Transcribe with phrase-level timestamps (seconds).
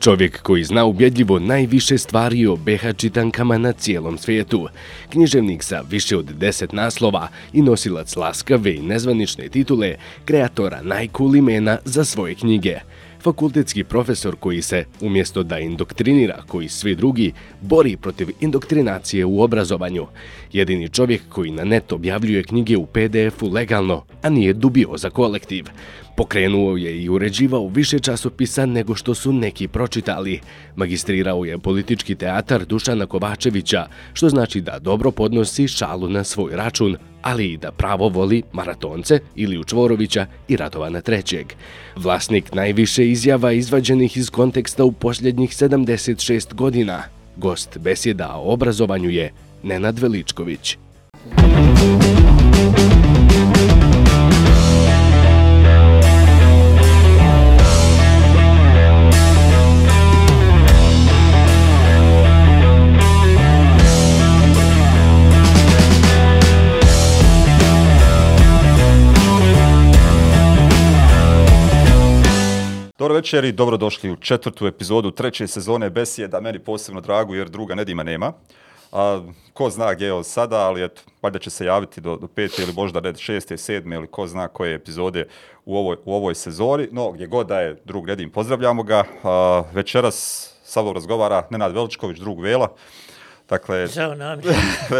[0.00, 4.68] Čovjek koji zna ubjedljivo najviše stvari o BH čitankama na cijelom svijetu.
[5.10, 11.78] Književnik sa više od deset naslova i nosilac laskave i nezvanične titule, kreatora najkul imena
[11.84, 12.78] za svoje knjige.
[13.22, 20.06] Fakultetski profesor koji se, umjesto da indoktrinira koji svi drugi, bori protiv indoktrinacije u obrazovanju.
[20.52, 25.64] Jedini čovjek koji na net objavljuje knjige u PDF-u legalno, a nije dubio za kolektiv.
[26.18, 30.40] Pokrenuo je i uređivao više časopisa nego što su neki pročitali.
[30.76, 36.96] Magistrirao je politički teatar Dušana Kovačevića, što znači da dobro podnosi šalu na svoj račun,
[37.22, 41.46] ali i da pravo voli maratonce ili Učvorovića i Radovana trećeg.
[41.96, 47.02] Vlasnik najviše izjava izvađenih iz konteksta u posljednjih 76 godina.
[47.36, 49.32] Gost besjeda o obrazovanju je
[49.62, 50.76] Nenad Veličković.
[73.08, 77.74] Dobro večer i dobrodošli u četvrtu epizodu treće sezone Besijeda, meni posebno dragu jer druga
[77.74, 78.32] Nedima nema.
[78.92, 82.26] A, ko zna gdje je od sada, ali eto, valjda će se javiti do, do
[82.26, 85.26] pete ili možda red šeste, sedme ili ko zna koje epizode
[85.64, 86.88] u ovoj, u ovoj sezoni.
[86.92, 89.04] No, gdje god da je drug Nedim, pozdravljamo ga.
[89.24, 92.68] A, večeras sa mnom razgovara Nenad Veličković, drug Vela.
[93.48, 94.40] Dakle, zdravo nam.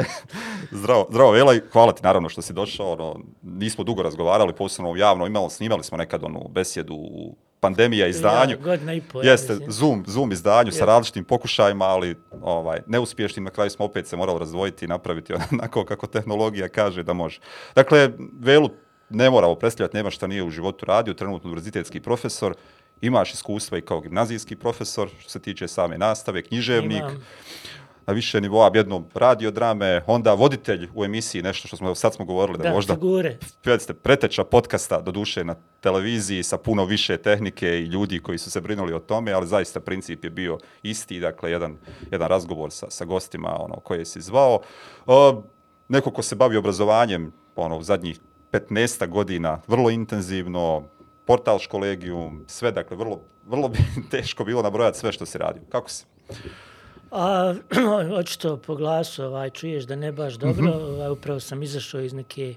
[0.81, 2.93] zdravo, zdravo Vela i hvala ti naravno što si došao.
[2.93, 8.51] Ono, nismo dugo razgovarali, posebno javno, imali, snimali smo nekad onu besjedu u pandemija izdanju.
[8.51, 9.25] Ja, godina i pol.
[9.25, 14.07] Jeste, ja Zoom, Zoom izdanju sa različitim pokušajima, ali ovaj, neuspješnim, na kraju smo opet
[14.07, 17.41] se morali razdvojiti i napraviti onako kako tehnologija kaže da može.
[17.75, 18.71] Dakle, Velu
[19.11, 22.55] ne moramo predstavljati, nema šta nije u životu radio, trenutno univerzitetski profesor,
[23.01, 26.99] imaš iskustva i kao gimnazijski profesor, što se tiče same nastave, književnik.
[26.99, 27.25] Imam
[28.09, 32.25] na više nivoa, jedno radio drame, onda voditelj u emisiji, nešto što smo sad smo
[32.25, 33.39] govorili da, da možda figure.
[34.03, 38.61] preteča podcasta do duše na televiziji sa puno više tehnike i ljudi koji su se
[38.61, 41.77] brinuli o tome, ali zaista princip je bio isti, dakle jedan,
[42.11, 44.61] jedan razgovor sa, sa gostima ono koje si zvao.
[45.07, 45.43] O,
[45.89, 48.21] neko ko se bavi obrazovanjem ono, u zadnjih
[48.53, 50.83] 15 godina, vrlo intenzivno,
[51.27, 53.79] portal školegijum, sve, dakle, vrlo, vrlo bi
[54.11, 55.61] teško bilo nabrojati sve što se radi.
[55.69, 56.05] Kako se?
[57.11, 57.55] A,
[58.21, 60.63] očito po glasu ovaj, čuješ da ne baš dobro.
[60.63, 60.95] Mm -hmm.
[60.95, 62.55] ovaj, upravo sam izašao iz neke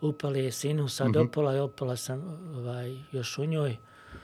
[0.00, 1.28] upale sinu, sad mm -hmm.
[1.28, 2.22] opola i opola sam
[2.56, 3.76] ovaj, još u njoj.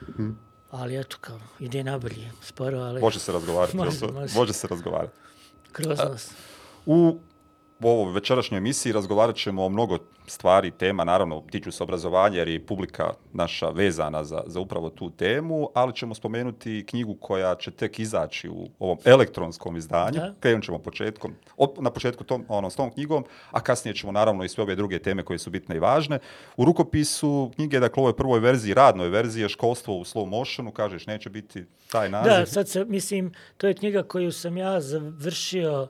[0.02, 0.34] Mm -hmm.
[0.70, 3.00] Ali eto kao, ide nabolje, sporo, ali...
[3.00, 4.34] Može se razgovarati, može, može.
[4.34, 5.12] može se razgovarati.
[5.72, 6.30] Kroz nas.
[6.86, 7.18] U
[7.82, 12.48] u ovoj večerašnjoj emisiji razgovarat ćemo o mnogo stvari, tema, naravno, tiču se obrazovanja jer
[12.48, 17.70] je publika naša vezana za, za upravo tu temu, ali ćemo spomenuti knjigu koja će
[17.70, 20.20] tek izaći u ovom elektronskom izdanju.
[20.40, 21.34] Krenut ćemo početkom,
[21.80, 24.98] na početku tom, ono, s tom knjigom, a kasnije ćemo naravno i sve ove druge
[24.98, 26.18] teme koje su bitne i važne.
[26.56, 30.70] U rukopisu knjige, dakle, u ovoj prvoj verziji, radnoj verziji, je školstvo u slow motionu,
[30.70, 32.32] kažeš, neće biti taj naziv.
[32.32, 35.88] Da, sad se, mislim, to je knjiga koju sam ja završio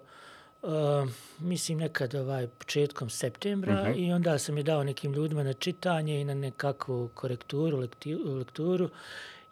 [0.62, 1.09] uh,
[1.39, 3.91] mislim nekad ovaj početkom septembra uh mhm.
[3.91, 4.09] -huh.
[4.09, 8.91] i onda sam je dao nekim ljudima na čitanje i na nekakvu korekturu, lekti, lekturu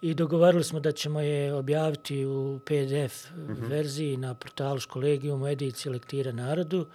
[0.00, 3.52] i dogovorili smo da ćemo je objaviti u PDF uh mhm.
[3.52, 3.68] -huh.
[3.68, 6.86] verziji na portalu Školegijum u ediciji Lektira narodu.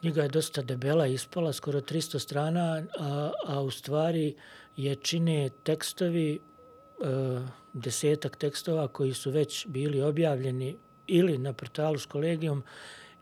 [0.00, 4.34] Knjiga je dosta debela, ispala skoro 300 strana, a, a u stvari
[4.76, 6.40] je čine tekstovi,
[6.98, 7.42] uh,
[7.72, 10.76] desetak tekstova koji su već bili objavljeni
[11.06, 12.62] ili na portalu Školegijum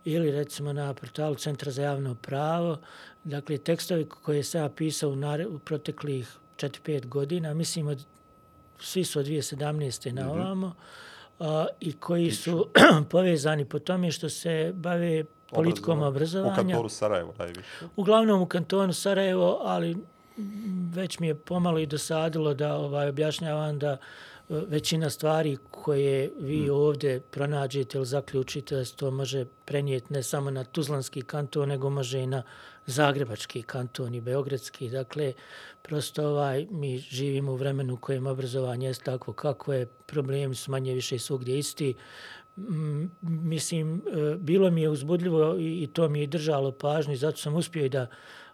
[0.07, 2.79] ili recimo na portalu Centra za javno pravo,
[3.25, 5.15] dakle tekstovi koje se ja pisao u,
[5.49, 8.05] u proteklih 4-5 godina, mislim od,
[8.81, 10.13] svi su od 2017.
[10.13, 10.31] na mhm.
[10.31, 10.75] ovamo,
[11.41, 12.67] a, i koji su
[13.11, 16.53] povezani po tome što se bave politikom obrazovanja.
[16.53, 17.87] U kantonu Sarajevo najviše.
[17.97, 19.97] Uglavnom u kantonu Sarajevo, ali
[20.95, 23.97] već mi je pomalo i dosadilo da ovaj objašnjavam da
[24.49, 26.71] većina stvari koje vi mm.
[26.71, 31.91] ovdje pronađete ili zaključite da se to može prenijeti ne samo na Tuzlanski kanton, nego
[31.91, 32.43] može i na
[32.87, 34.91] Zagrebački kanton i Beogradski.
[34.91, 35.33] Dakle,
[35.83, 40.71] prosto ovaj, mi živimo u vremenu u kojem obrazovanje je takvo kako je, problemi su
[40.71, 41.95] manje više svugdje isti.
[43.23, 47.55] mislim, e, bilo mi je uzbudljivo i, i to mi je držalo pažnju zato sam
[47.55, 48.07] uspio i da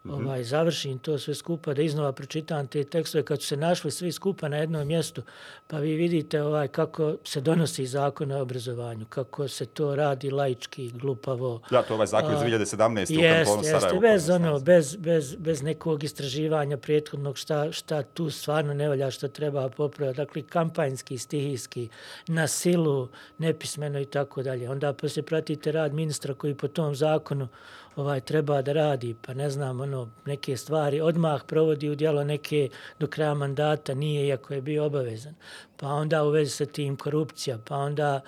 [0.09, 4.13] ovaj, završim to sve skupa, da iznova pročitam te tekstove kad su se našli svi
[4.13, 5.23] skupa na jednom mjestu,
[5.67, 10.91] pa vi vidite ovaj kako se donosi zakon o obrazovanju, kako se to radi laički,
[10.91, 11.61] glupavo.
[11.71, 12.99] Da, to ovaj zakon iz 2017.
[12.99, 18.75] Jest, u jeste, bez, ono, bez, bez, bez nekog istraživanja prethodnog šta, šta tu stvarno
[18.75, 20.17] ne valja, što treba popraviti.
[20.17, 21.89] Dakle, kampanjski, stihijski,
[22.27, 23.09] na silu,
[23.39, 24.71] nepismeno i tako dalje.
[24.71, 27.49] Onda se pratite rad ministra koji po tom zakonu
[27.97, 32.69] ovaj treba da radi, pa ne znam, ono, neke stvari odmah provodi u djelo neke
[32.99, 35.35] do kraja mandata, nije iako je bio obavezan.
[35.77, 38.21] Pa onda u vezi sa tim korupcija, pa onda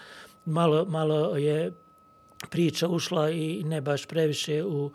[0.44, 1.72] malo, malo je
[2.50, 4.90] priča ušla i ne baš previše u,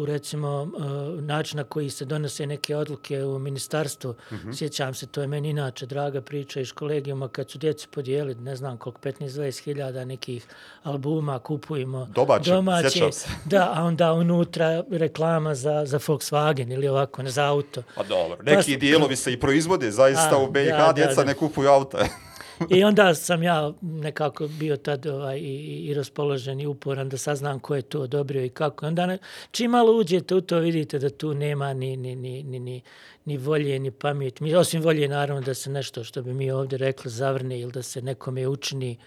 [0.00, 4.14] u recimo uh, način na koji se donose neke odluke u ministarstvu.
[4.30, 4.58] Mm -hmm.
[4.58, 8.56] Sjećam se, to je meni inače draga priča iz kolegijuma kad su djeci podijeli, ne
[8.56, 10.46] znam koliko, 15-20 hiljada nekih
[10.82, 13.08] albuma kupujemo domaće, domaće
[13.52, 17.82] da, a onda unutra reklama za, za Volkswagen ili ovako, ne za auto.
[17.94, 21.14] Pa dobro, neki pa, dijelovi se i proizvode, zaista a, u BiH da, djeca da,
[21.14, 21.24] da.
[21.24, 21.98] ne kupuju auta.
[22.68, 27.60] I onda sam ja nekako bio tad ovaj, i, i raspoložen i uporan da saznam
[27.60, 28.86] ko je to odobrio i kako.
[28.86, 29.18] Onda ne,
[29.50, 32.82] čim malo uđete u to vidite da tu nema ni, ni, ni, ni, ni,
[33.24, 34.54] ni volje ni pameti.
[34.54, 38.02] Osim volje naravno da se nešto što bi mi ovdje rekli zavrne ili da se
[38.02, 38.98] nekome učini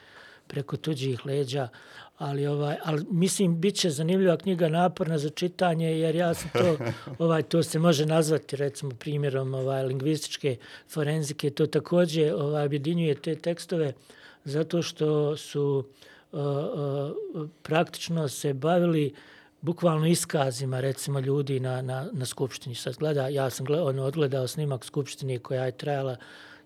[0.48, 1.68] preko tuđih leđa
[2.18, 6.78] ali ovaj ali mislim biće zanimljiva knjiga naporna za čitanje jer ja sam to
[7.26, 10.58] ovaj to se može nazvati recimo primjerom ovaj lingvističke
[10.90, 11.50] forenzike.
[11.50, 13.94] To takođe ovaj objedinjuje te tekstove
[14.46, 15.84] zato što su
[16.32, 19.14] uh, uh, praktično se bavili
[19.62, 22.76] bukvalno iskazima recimo ljudi na na na skupštini.
[22.76, 26.16] Sad gleda ja sam gledao ono odgledao snimak skupštine koja je trajala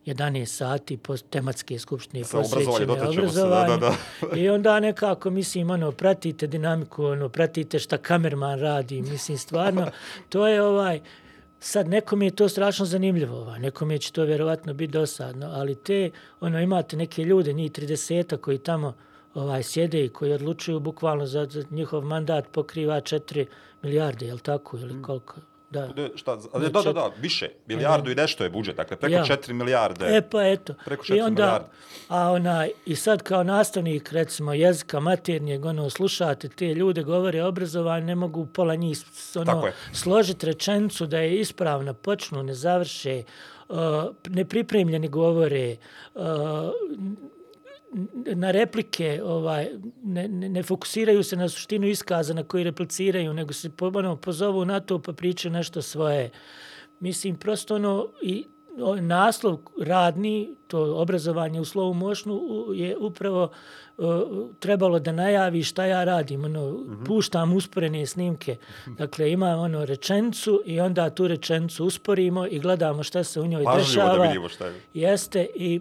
[0.07, 3.77] 11 sati po tematske skupštine posvećene obrazovanju.
[3.77, 3.95] Da, da,
[4.31, 4.38] da.
[4.38, 9.88] I onda nekako, mislim, ono, pratite dinamiku, ono, pratite šta kamerman radi, mislim, stvarno,
[10.30, 11.01] to je ovaj,
[11.59, 15.75] sad nekom je to strašno zanimljivo, ovaj, nekom je će to vjerovatno biti dosadno, ali
[15.75, 18.94] te, ono, imate neke ljude, njih 30 koji tamo
[19.33, 23.45] ovaj sjede i koji odlučuju bukvalno za, za njihov mandat pokriva 4
[23.81, 25.36] milijarde, je li tako, ili koliko?
[25.69, 25.89] Da.
[26.15, 29.23] Šta, ali, da, da, da, više, milijardu i nešto je budžet, dakle preko ja.
[29.23, 30.05] 4 milijarde.
[30.17, 30.73] E pa eto.
[30.85, 31.67] Preko 4 I onda, milijarde.
[32.07, 38.05] A ona, i sad kao nastavnik, recimo, jezika maternijeg, ono, slušate te ljude, govore obrazovanje,
[38.05, 38.97] ne mogu pola njih
[39.35, 43.23] ono, složiti rečencu da je ispravna, počnu, ne završe,
[43.69, 43.77] uh,
[44.29, 45.75] nepripremljeni govore,
[46.15, 46.23] uh,
[48.36, 49.68] na replike ovaj
[50.04, 54.66] ne, ne, ne fokusiraju se na suštinu iskaza na koji repliciraju, nego se ono, pozovu
[54.66, 56.30] na to pa pričaju nešto svoje.
[57.00, 58.45] Mislim, prosto ono, i
[59.01, 62.42] naslov radni, to obrazovanje u slovu mošnu,
[62.74, 63.51] je upravo
[63.98, 64.06] uh,
[64.60, 66.45] trebalo da najavi šta ja radim.
[66.45, 67.06] Ono, mm -hmm.
[67.06, 68.56] Puštam usporene snimke.
[68.86, 73.63] Dakle, ima ono rečencu i onda tu rečencu usporimo i gledamo šta se u njoj
[73.63, 74.18] Pažljivo dešava.
[74.18, 74.81] da vidimo šta je.
[74.94, 75.80] Jeste i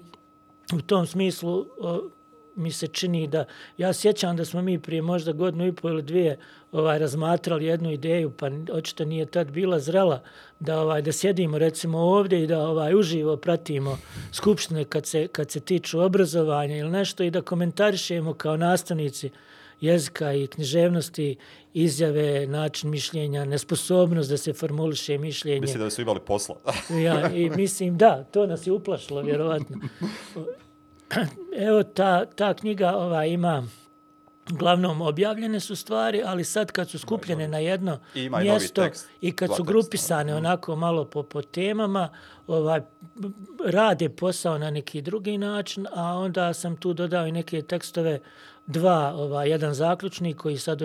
[0.74, 2.10] u tom smislu o,
[2.56, 3.44] mi se čini da
[3.78, 6.38] ja sjećam da smo mi prije možda godinu i pol ili dvije
[6.72, 10.22] ovaj razmatrali jednu ideju pa očito nije tad bila zrela
[10.60, 13.98] da ovaj da sjedimo recimo ovdje i da ovaj uživo pratimo
[14.32, 19.30] skupštine kad se kad se tiču obrazovanja ili nešto i da komentarišemo kao nastavnici
[19.81, 21.37] jezika i književnosti,
[21.75, 25.61] izjave, način mišljenja, nesposobnost da se formuliše mišljenje.
[25.61, 26.56] Mislim da su imali posla.
[27.06, 29.76] ja, i mislim, da, to nas je uplašilo, vjerovatno.
[31.67, 33.67] Evo, ta, ta knjiga ova, ima
[34.49, 39.37] glavnom objavljene su stvari, ali sad kad su skupljene na jedno I mjesto tekst, i
[39.37, 40.38] kad su grupisane tekst.
[40.38, 42.08] onako malo po, po temama,
[42.46, 42.81] ovaj,
[43.65, 48.20] rade posao na neki drugi način, a onda sam tu dodao i neke tekstove
[48.67, 50.82] dva, ovaj, jedan zaključni koji sad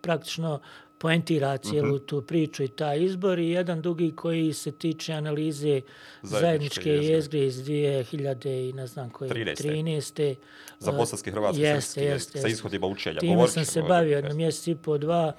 [0.00, 0.60] praktično
[0.98, 2.06] poentira cijelu -huh.
[2.06, 5.80] tu priču i ta izbor i jedan dugi koji se tiče analize
[6.22, 9.68] zajedničke, jezgre iz 2000 i ne znam koje, 13.
[9.68, 10.34] 13.
[10.78, 13.20] Za bosanski hrvatski jeste, jeste, sa ishodima učenja.
[13.20, 15.32] Time sam se bavio jedno mjesec i po dva.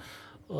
[0.48, 0.56] Uh,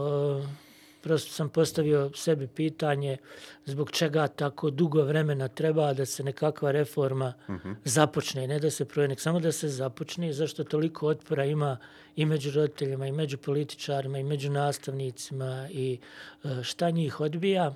[1.02, 3.16] prosto sam postavio sebi pitanje
[3.64, 7.68] zbog čega tako dugo vremena treba da se nekakva reforma uh mhm.
[7.68, 7.74] -huh.
[7.84, 11.76] započne, ne da se proje, samo da se započne, zašto toliko otpora ima
[12.16, 15.98] i među roditeljima, i među političarima, i među nastavnicima, i
[16.44, 17.74] e, šta njih odbija.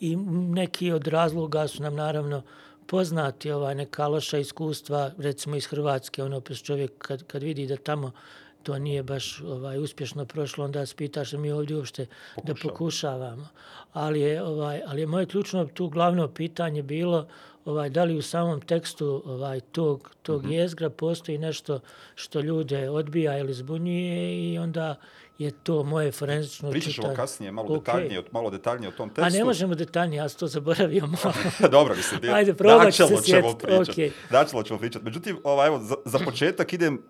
[0.00, 2.42] I neki od razloga su nam naravno
[2.86, 8.12] poznati ova neka loša iskustva, recimo iz Hrvatske, ono, čovjek kad, kad vidi da tamo
[8.62, 12.06] to nije baš ovaj uspješno prošlo, onda se pitaš mi ovdje uopšte
[12.44, 13.48] da pokušavamo.
[13.92, 17.28] Ali je, ovaj, ali je moje ključno tu glavno pitanje bilo
[17.64, 20.52] ovaj da li u samom tekstu ovaj tog tog mm -hmm.
[20.52, 21.80] jezgra postoji nešto
[22.14, 24.96] što ljude odbija ili zbunjuje i onda
[25.38, 26.94] je to moje forenzično čitanje.
[26.94, 27.78] Pričat kasnije, malo, okay.
[27.78, 29.22] detaljnije, malo detaljnije o tom tekstu.
[29.22, 31.34] A ne možemo detaljnije, ja sam to zaboravio malo.
[31.70, 32.34] Dobro, mislim.
[32.34, 33.66] Ajde, probat ću se sjetiti.
[33.66, 34.10] Okay.
[34.30, 35.04] Načelo ćemo pričati.
[35.04, 37.02] Međutim, ovaj, evo, za, za početak idem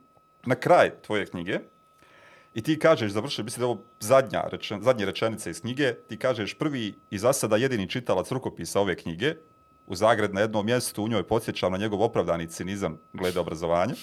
[0.47, 1.59] na kraj tvoje knjige.
[2.55, 6.19] I ti kažeš, završio, mislim da je ovo zadnja rečen, zadnje rečenice iz knjige, ti
[6.19, 9.35] kažeš prvi i za sada jedini čitalac rukopisa ove knjige,
[9.87, 13.95] u Zagreb na jednom mjestu, u njoj podsjećam na njegov opravdani cinizam glede obrazovanja,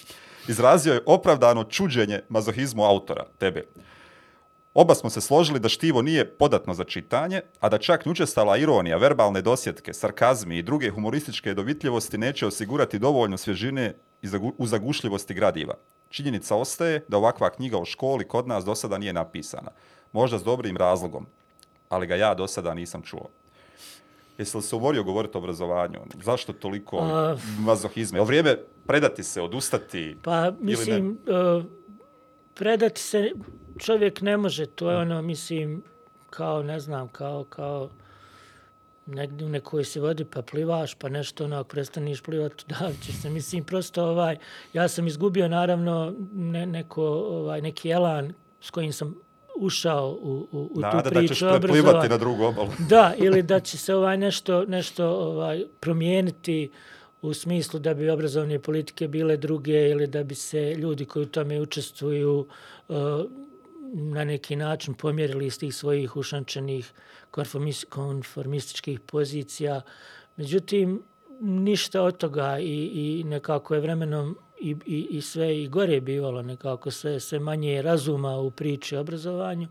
[0.47, 3.65] izrazio je opravdano čuđenje mazohizmu autora, tebe.
[4.75, 8.97] Oba smo se složili da štivo nije podatno za čitanje, a da čak nučestala ironija,
[8.97, 13.93] verbalne dosjetke, sarkazmi i druge humorističke dovitljivosti neće osigurati dovoljno svježine
[14.57, 15.73] u zagušljivosti gradiva.
[16.09, 19.71] Činjenica ostaje da ovakva knjiga o školi kod nas do sada nije napisana.
[20.11, 21.25] Možda s dobrim razlogom,
[21.89, 23.29] ali ga ja do sada nisam čuo.
[24.37, 25.99] Jesi li se umorio govoriti o obrazovanju?
[26.23, 27.37] Zašto toliko A...
[27.59, 28.17] mazohizma?
[28.17, 30.17] Je li vrijeme predati se, odustati?
[30.23, 31.19] Pa, mislim,
[31.57, 31.63] uh,
[32.53, 33.31] predati se
[33.79, 34.65] čovjek ne može.
[34.65, 35.83] To je ono, mislim,
[36.29, 37.89] kao, ne znam, kao, kao
[39.05, 43.13] negdje u nekoj se vodi pa plivaš, pa nešto ono, ako prestaniš plivati, da će
[43.13, 44.37] se, mislim, prosto ovaj,
[44.73, 49.15] ja sam izgubio naravno ne, neko, ovaj, neki elan s kojim sam
[49.55, 51.45] ušao u, u, u Nada tu priču.
[51.45, 52.69] Nada da ćeš plivati na drugu obalu.
[52.89, 56.71] da, ili da će se ovaj nešto, nešto ovaj, promijeniti
[57.21, 61.29] u smislu da bi obrazovne politike bile druge ili da bi se ljudi koji u
[61.29, 62.47] tome učestvuju
[62.87, 62.95] uh,
[63.95, 66.93] na neki način pomjerili iz tih svojih ušančenih
[67.89, 69.81] konformističkih pozicija.
[70.37, 71.03] Međutim,
[71.39, 76.41] ništa od toga i, i nekako je vremenom i, i, i sve i gore bivalo
[76.41, 79.67] nekako sve, sve manje razuma u priči o obrazovanju,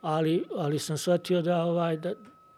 [0.00, 2.12] ali, ali sam shvatio da, ovaj, da,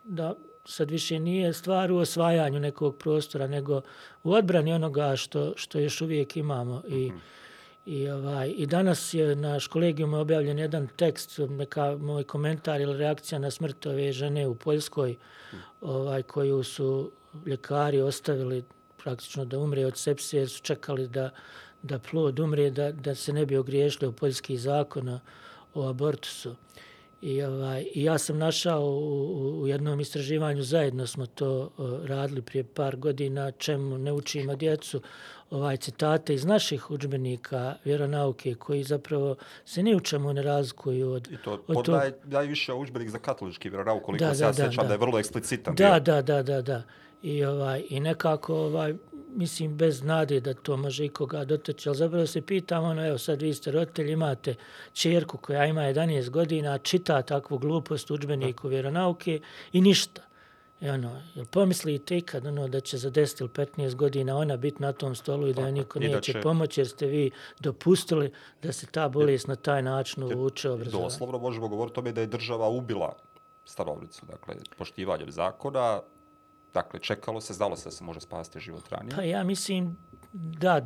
[0.05, 0.35] da
[0.65, 3.81] sad više nije stvar u osvajanju nekog prostora, nego
[4.23, 6.83] u odbrani onoga što, što još uvijek imamo.
[6.89, 7.21] I, mm.
[7.87, 13.39] I, ovaj, I danas je na kolegijumu objavljen jedan tekst, neka moj komentar ili reakcija
[13.39, 15.17] na smrt ove žene u Poljskoj,
[15.81, 17.13] ovaj, koju su
[17.47, 18.65] ljekari ostavili
[18.97, 21.31] praktično da umre od sepsije, jer su čekali da,
[21.83, 25.21] da plod umre, da, da se ne bi ogriješili u poljski zakon
[25.75, 26.55] o abortusu.
[27.23, 32.43] I, ovaj, I ja sam našao u, u jednom istraživanju, zajedno smo to uh, radili
[32.43, 35.03] prije par godina, čemu ne učimo djecu,
[35.51, 41.29] ovaj citate iz naših udžbenika vjeronauke koji zapravo se ni u čemu ne razlikuju od
[41.33, 44.85] I to od naj, najviše udžbenik za katolički vjeronauk koliko da, se ja da, sjećam
[44.85, 45.75] da, da je vrlo eksplicitan.
[45.75, 46.01] Da, bio.
[46.01, 46.83] da, da, da, da.
[47.23, 48.95] I ovaj i nekako ovaj
[49.35, 53.43] mislim bez nade da to može ikoga doteći, ali zapravo se pitam, ono, evo sad
[53.43, 54.55] vi ste roditelji, imate
[54.93, 59.41] čerku koja ima 11 godina, čita takvu glupost udžbeniku vjeronauke
[59.73, 60.23] i ništa.
[60.81, 64.93] I ono, pomislite ikad ono, da će za 10 ili 15 godina ona biti na
[64.93, 66.41] tom stolu i da joj niko neće će...
[66.41, 71.05] pomoći jer ste vi dopustili da se ta bolest na taj način uvuče obrazovanje.
[71.05, 73.17] Doslovno možemo govoriti o tome da je država ubila
[73.65, 76.01] starovnicu, dakle, poštivanjem zakona,
[76.75, 79.17] dakle, čekalo se, zdalo se da se može spasti život ranije.
[79.17, 79.97] Pa ja mislim
[80.35, 80.81] da,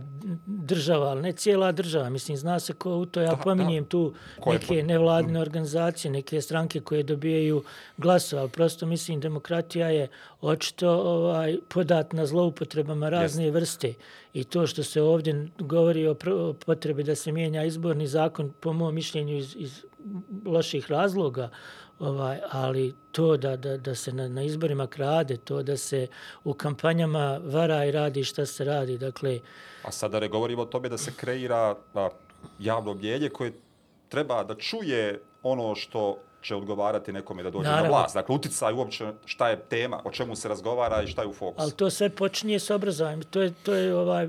[0.47, 2.11] država, ali ne cijela država.
[2.11, 3.89] Mislim, zna se ko u to, ja da, pominjem da.
[3.89, 4.15] tu
[4.47, 7.63] neke nevladne organizacije, neke stranke koje dobijaju
[7.97, 10.09] glasova, prosto mislim, demokratija je
[10.41, 13.55] očito ovaj, podatna zloupotrebama razne Jest.
[13.55, 13.95] vrste.
[14.33, 16.15] I to što se ovdje govori o
[16.67, 19.85] potrebi da se mijenja izborni zakon, po mojom mišljenju, iz, iz
[20.45, 21.51] loših razloga,
[21.99, 26.07] ovaj, ali to da, da, da se na, na izborima krade, to da se
[26.45, 29.41] u kampanjama vara i radi šta se radi, dakle...
[29.83, 32.09] A sada ne govorimo o tome da se kreira a,
[32.59, 33.53] javno mljenje koje
[34.09, 37.91] treba da čuje ono što će odgovarati nekome da dođe Naravno.
[37.91, 38.15] na vlast.
[38.15, 41.63] Dakle, uticaj uopće šta je tema, o čemu se razgovara i šta je u fokusu.
[41.63, 43.23] Ali to sve počinje s obrazovanjem.
[43.23, 44.29] To je, to je ovaj,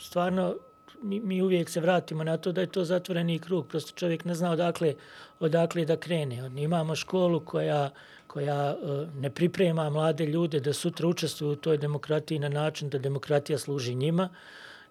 [0.00, 0.54] stvarno
[1.02, 3.66] mi, mi uvijek se vratimo na to da je to zatvoreni krug.
[3.68, 4.94] Prosto čovjek ne zna odakle,
[5.40, 6.50] odakle da krene.
[6.56, 7.90] Imamo školu koja,
[8.26, 12.98] koja e, ne priprema mlade ljude da sutra učestvuju u toj demokratiji na način da
[12.98, 14.28] demokratija služi njima,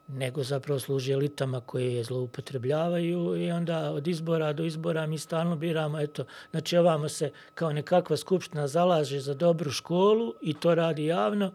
[0.07, 5.55] nego zapravo služi elitama koje je zloupotrebljavaju i onda od izbora do izbora mi stalno
[5.55, 11.05] biramo, eto, znači ovamo se kao nekakva skupština zalaže za dobru školu i to radi
[11.05, 11.51] javno,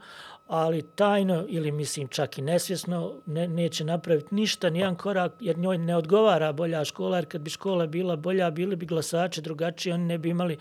[0.50, 5.78] ali tajno ili mislim čak i nesvjesno ne, neće napraviti ništa, nijedan korak, jer njoj
[5.78, 10.04] ne odgovara bolja škola, jer kad bi škola bila bolja, bili bi glasači drugačiji, oni
[10.04, 10.59] ne bi imali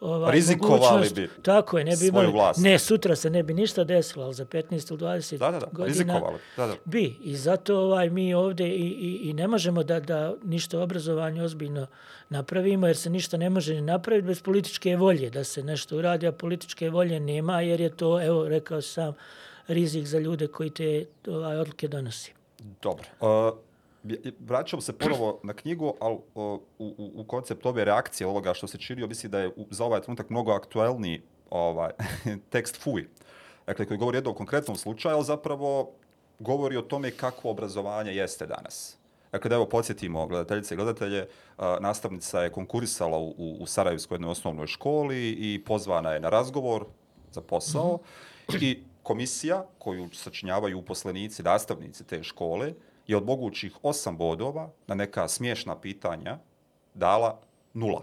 [0.00, 2.60] ovaj, Rizikovali bi tako je, ne bi imali, vlast.
[2.60, 5.66] Ne, sutra se ne bi ništa desilo, ali za 15 ili 20 da, da, da.
[5.66, 6.38] godina Rizikovali.
[6.56, 6.74] Da, da.
[6.84, 7.16] bi.
[7.22, 11.86] I zato ovaj, mi ovdje i, i, i ne možemo da, da ništa obrazovanje ozbiljno
[12.28, 16.26] napravimo, jer se ništa ne može ni napraviti bez političke volje, da se nešto uradi,
[16.26, 19.14] a političke volje nema, jer je to, evo, rekao sam,
[19.68, 22.32] rizik za ljude koji te ovaj, odluke donosi.
[22.82, 23.04] Dobro.
[23.20, 23.65] Uh,
[24.38, 28.78] vraćam se ponovo na knjigu, ali u, u, u koncept ove reakcije ovoga što se
[28.78, 31.90] činio, mislim da je za ovaj trenutak mnogo aktuelniji ovaj,
[32.52, 33.08] tekst FUI.
[33.66, 35.90] Dakle, koji govori o jednom konkretnom slučaju, ali zapravo
[36.38, 38.96] govori o tome kako obrazovanje jeste danas.
[39.32, 41.26] Dakle, da evo podsjetimo gledateljice i gledatelje,
[41.80, 46.84] nastavnica je konkurisala u, u Sarajevskoj jednoj osnovnoj školi i pozvana je na razgovor
[47.32, 48.62] za posao mm -hmm.
[48.62, 52.72] i komisija koju sačinjavaju uposlenici, nastavnici te škole,
[53.06, 56.38] je od mogućih osam bodova na neka smiješna pitanja
[56.94, 57.40] dala
[57.74, 58.02] nula.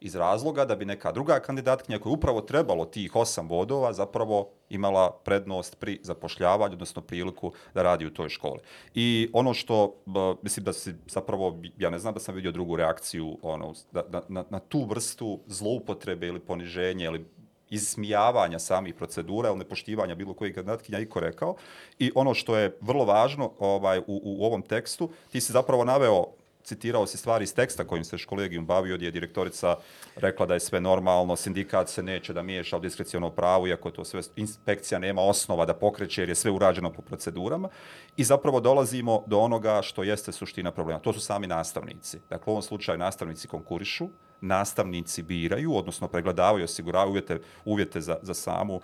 [0.00, 4.48] Iz razloga da bi neka druga kandidatkinja koja je upravo trebalo tih osam bodova zapravo
[4.68, 8.60] imala prednost pri zapošljavanju, odnosno priliku da radi u toj školi.
[8.94, 9.94] I ono što,
[10.42, 14.44] mislim da se zapravo, ja ne znam da sam vidio drugu reakciju ono, na, na,
[14.50, 17.26] na tu vrstu zloupotrebe ili poniženje ili
[17.70, 21.56] izsmijavanja samih procedura ili nepoštivanja bilo kojeg kandidatkinja iko rekao.
[21.98, 26.26] I ono što je vrlo važno ovaj u, u ovom tekstu, ti si zapravo naveo
[26.64, 29.76] citirao se stvari iz teksta kojim se kolegijum bavio, gdje je direktorica
[30.16, 34.04] rekla da je sve normalno, sindikat se neće da miješa u diskreciono pravo, iako to
[34.04, 37.68] sve inspekcija nema osnova da pokreće jer je sve urađeno po procedurama.
[38.16, 41.00] I zapravo dolazimo do onoga što jeste suština problema.
[41.00, 42.18] To su sami nastavnici.
[42.30, 44.08] Dakle, u ovom slučaju nastavnici konkurišu,
[44.44, 48.82] nastavnici biraju, odnosno pregledavaju, osiguravaju uvjete, uvjete za, za samu uh,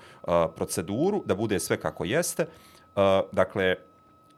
[0.57, 2.47] proceduru, da bude sve kako jeste.
[2.97, 3.03] Uh,
[3.33, 3.77] dakle,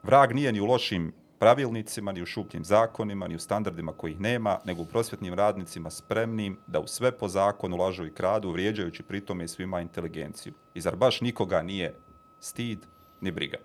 [0.03, 4.59] vrag nije ni u lošim pravilnicima, ni u šupljim zakonima, ni u standardima kojih nema,
[4.65, 9.49] nego u prosvjetnim radnicima spremnim da u sve po zakonu lažu i kradu, vrijeđajući pritome
[9.49, 10.53] svima inteligenciju.
[10.75, 11.95] I zar baš nikoga nije
[12.41, 12.87] stid
[13.21, 13.59] ni briga?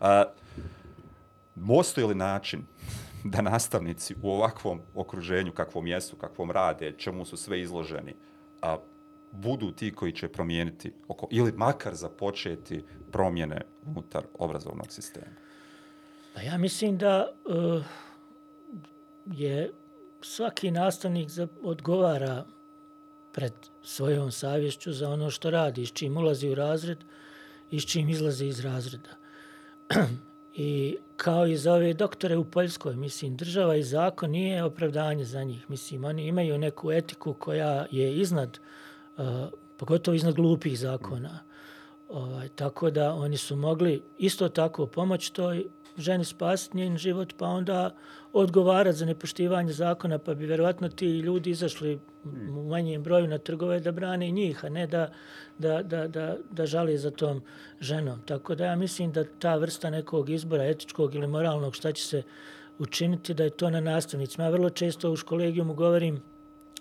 [0.00, 0.06] Uh,
[1.54, 2.66] Mostoji li način
[3.24, 8.14] da nastavnici u ovakvom okruženju, kakvom jesu, kakvom rade, čemu su sve izloženi,
[8.62, 8.78] a
[9.32, 15.26] budu ti koji će promijeniti oko, ili makar započeti promjene unutar obrazovnog sistema?
[16.34, 17.84] Pa ja mislim da uh,
[19.26, 19.72] je
[20.20, 22.44] svaki nastavnik za, odgovara
[23.32, 23.52] pred
[23.82, 26.98] svojom savješću za ono što radi, s čim ulazi u razred
[27.70, 29.10] i s čim izlazi iz razreda.
[30.56, 35.42] I kao i za ove doktore u Poljskoj, mislim, država i zakon nije opravdanje za
[35.42, 35.70] njih.
[35.70, 38.58] Mislim, oni imaju neku etiku koja je iznad,
[39.16, 39.24] uh,
[39.76, 41.38] pogotovo iznad glupih zakona.
[42.08, 45.66] Ovaj, tako da oni su mogli isto tako pomoći toj
[45.98, 47.94] ženi spasiti njen život, pa onda
[48.32, 51.98] odgovarati za nepoštivanje zakona, pa bi verovatno ti ljudi izašli
[52.56, 55.12] u manjem broju na trgove da brane njih, a ne da,
[55.58, 57.42] da, da, da, da žali za tom
[57.80, 58.20] ženom.
[58.26, 62.22] Tako da ja mislim da ta vrsta nekog izbora etičkog ili moralnog šta će se
[62.78, 64.44] učiniti, da je to na nastavnicima.
[64.44, 66.22] Ja vrlo često u školegijumu govorim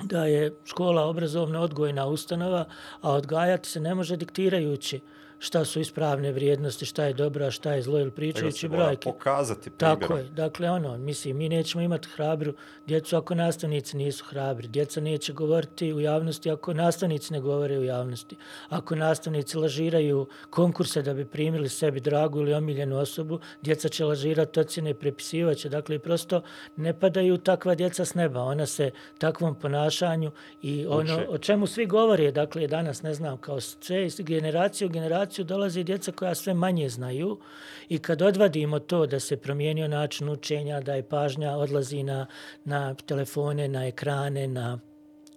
[0.01, 2.65] da je škola obrazovna odgojna ustanova,
[3.01, 4.99] a odgajati se ne može diktirajući
[5.43, 9.03] šta su ispravne vrijednosti, šta je dobro, šta je zlo ili pričajući brojke.
[9.03, 10.01] pokazati primjerom.
[10.01, 10.23] Tako je.
[10.23, 12.53] Dakle, ono, mislim, mi nećemo imati hrabru
[12.87, 14.67] djecu ako nastavnici nisu hrabri.
[14.67, 18.35] Djeca neće govoriti u javnosti ako nastavnici ne govore u javnosti.
[18.69, 24.59] Ako nastavnici lažiraju konkurse da bi primili sebi dragu ili omiljenu osobu, djeca će lažirati
[24.59, 25.69] ocjene i prepisivaće.
[25.69, 26.41] Dakle, prosto
[26.75, 28.41] ne padaju takva djeca s neba.
[28.41, 31.27] Ona se takvom ponašanju i ono Uče.
[31.29, 36.11] o čemu svi govore, dakle, danas ne znam, kao sve generaciju, generaciju generaciju dolaze djeca
[36.11, 37.39] koja sve manje znaju
[37.89, 42.27] i kad odvadimo to da se promijenio način učenja, da je pažnja odlazi na,
[42.65, 44.79] na telefone, na ekrane, na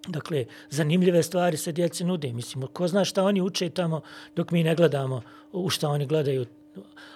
[0.07, 2.31] Dakle, zanimljive stvari se djeci nude.
[2.33, 4.01] Mislim, ko zna šta oni uče tamo
[4.35, 6.45] dok mi ne gledamo u šta oni gledaju.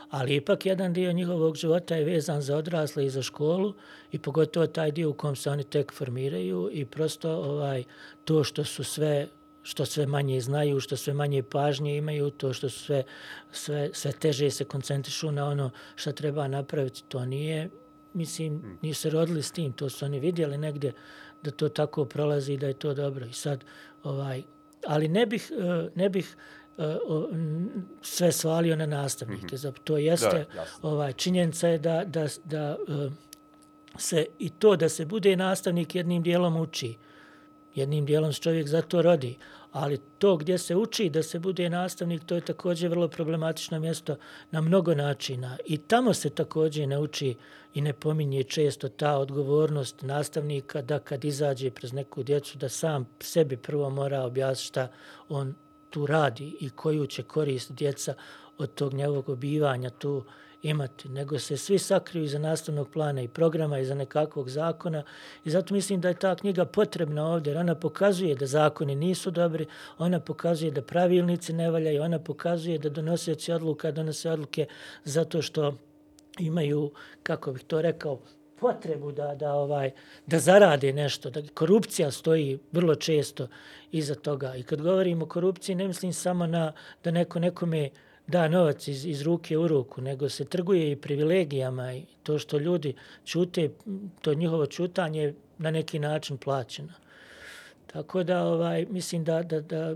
[0.10, 3.74] Ali ipak jedan dio njihovog života je vezan za odrasle i za školu
[4.12, 7.84] i pogotovo taj dio u kom se oni tek formiraju i prosto ovaj
[8.26, 9.28] to što su sve
[9.64, 13.04] što sve manje znaju, što sve manje pažnje imaju, to što sve,
[13.52, 17.70] sve, sve teže se koncentrišu na ono što treba napraviti, to nije,
[18.14, 18.78] mislim, hmm.
[18.82, 20.94] nije se rodili s tim, to su oni vidjeli negdje
[21.44, 23.26] da to tako prolazi i da je to dobro.
[23.26, 23.64] I sad,
[24.04, 24.44] ovaj,
[24.88, 26.36] ali ne bih, eh, ne bih
[26.78, 26.98] eh,
[28.02, 29.56] sve svalio na nastavnike.
[29.56, 29.74] Mm -hmm.
[29.84, 33.10] To jeste, da, ovaj, činjenica je da, da, da eh,
[33.98, 36.98] se i to da se bude nastavnik jednim dijelom uči
[37.76, 39.38] jednim dijelom se čovjek za to rodi,
[39.72, 44.16] ali to gdje se uči da se bude nastavnik, to je također vrlo problematično mjesto
[44.52, 45.58] na mnogo načina.
[45.66, 47.36] I tamo se također ne uči
[47.74, 53.08] i ne pominje često ta odgovornost nastavnika da kad izađe prez neku djecu, da sam
[53.20, 54.88] sebi prvo mora objasniti šta
[55.30, 55.56] on
[55.90, 58.14] tu radi i koju će korist djeca
[58.58, 60.24] od tog njegovog obivanja tu
[60.64, 65.04] imati, nego se svi sakriju iza nastavnog plana i programa, iza nekakvog zakona
[65.46, 69.32] i zato mislim da je ta knjiga potrebna ovdje, jer ona pokazuje da zakoni nisu
[69.32, 69.66] dobri,
[69.98, 74.68] ona pokazuje da pravilnici ne valjaju, ona pokazuje da donosioci odluka donose odluke
[75.04, 75.74] zato što
[76.40, 76.92] imaju,
[77.24, 78.20] kako bih to rekao,
[78.60, 79.92] potrebu da, da ovaj
[80.26, 83.48] da zarade nešto, da korupcija stoji vrlo često
[83.92, 84.56] iza toga.
[84.56, 87.90] I kad govorimo o korupciji, ne mislim samo na da neko nekome
[88.32, 92.58] da novac iz, iz ruke u ruku, nego se trguje i privilegijama i to što
[92.58, 92.94] ljudi
[93.26, 93.70] čute,
[94.22, 96.94] to njihovo čutanje na neki način plaćeno.
[97.88, 99.96] Tako da ovaj mislim da, da, da,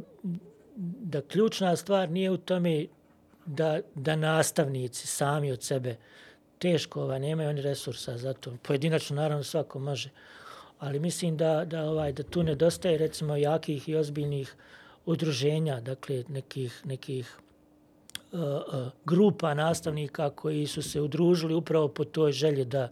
[0.75, 2.85] da ključna stvar nije u tome
[3.45, 5.95] da, da nastavnici sami od sebe
[6.59, 8.57] teško, ovaj, nemaju oni resursa za to.
[8.63, 10.09] Pojedinačno, naravno, svako može.
[10.79, 14.55] Ali mislim da, da, ovaj, da tu nedostaje, recimo, jakih i ozbiljnih
[15.05, 17.37] udruženja, dakle, nekih, nekih
[19.05, 22.89] grupa nastavnika koji su se udružili upravo po toj želji da,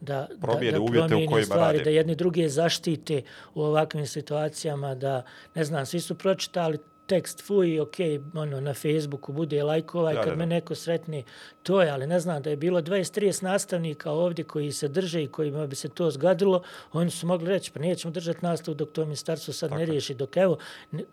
[0.00, 1.84] da, promijene da, da uvjete u kojima stvari, rade.
[1.84, 3.22] Da jedni druge zaštite
[3.54, 5.22] u ovakvim situacijama, da,
[5.54, 7.96] ne znam, svi su pročitali tekst fuj, ok,
[8.34, 11.24] ono, na Facebooku bude lajkova i kad da, me neko sretni,
[11.62, 15.28] to je, ali ne znam, da je bilo 20-30 nastavnika ovdje koji se drže i
[15.28, 19.04] kojima bi se to zgadilo, oni su mogli reći, pa nećemo držati nastavu dok to
[19.04, 19.86] ministarstvo sad Tako ne je.
[19.86, 20.58] riješi, dok evo,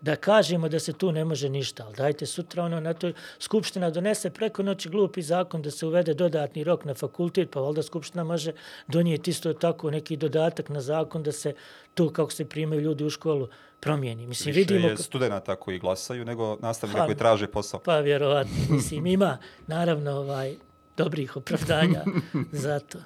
[0.00, 3.90] da kažemo da se tu ne može ništa, ali dajte sutra ono na toj skupština
[3.90, 8.24] donese preko noći glupi zakon da se uvede dodatni rok na fakultet, pa valjda skupština
[8.24, 8.52] može
[8.88, 11.54] donijeti isto tako neki dodatak na zakon da se
[11.94, 13.48] to kako se primaju ljudi u školu
[13.80, 14.26] promijeni.
[14.26, 14.88] Mislim, Više vidimo...
[14.88, 17.06] je studenta koji glasaju nego nastavnika Ha.
[17.06, 17.80] koji traže posao.
[17.80, 20.56] Pa vjerovatno, mislim, ima naravno ovaj
[20.96, 22.04] dobrih opravdanja
[22.64, 22.98] za to.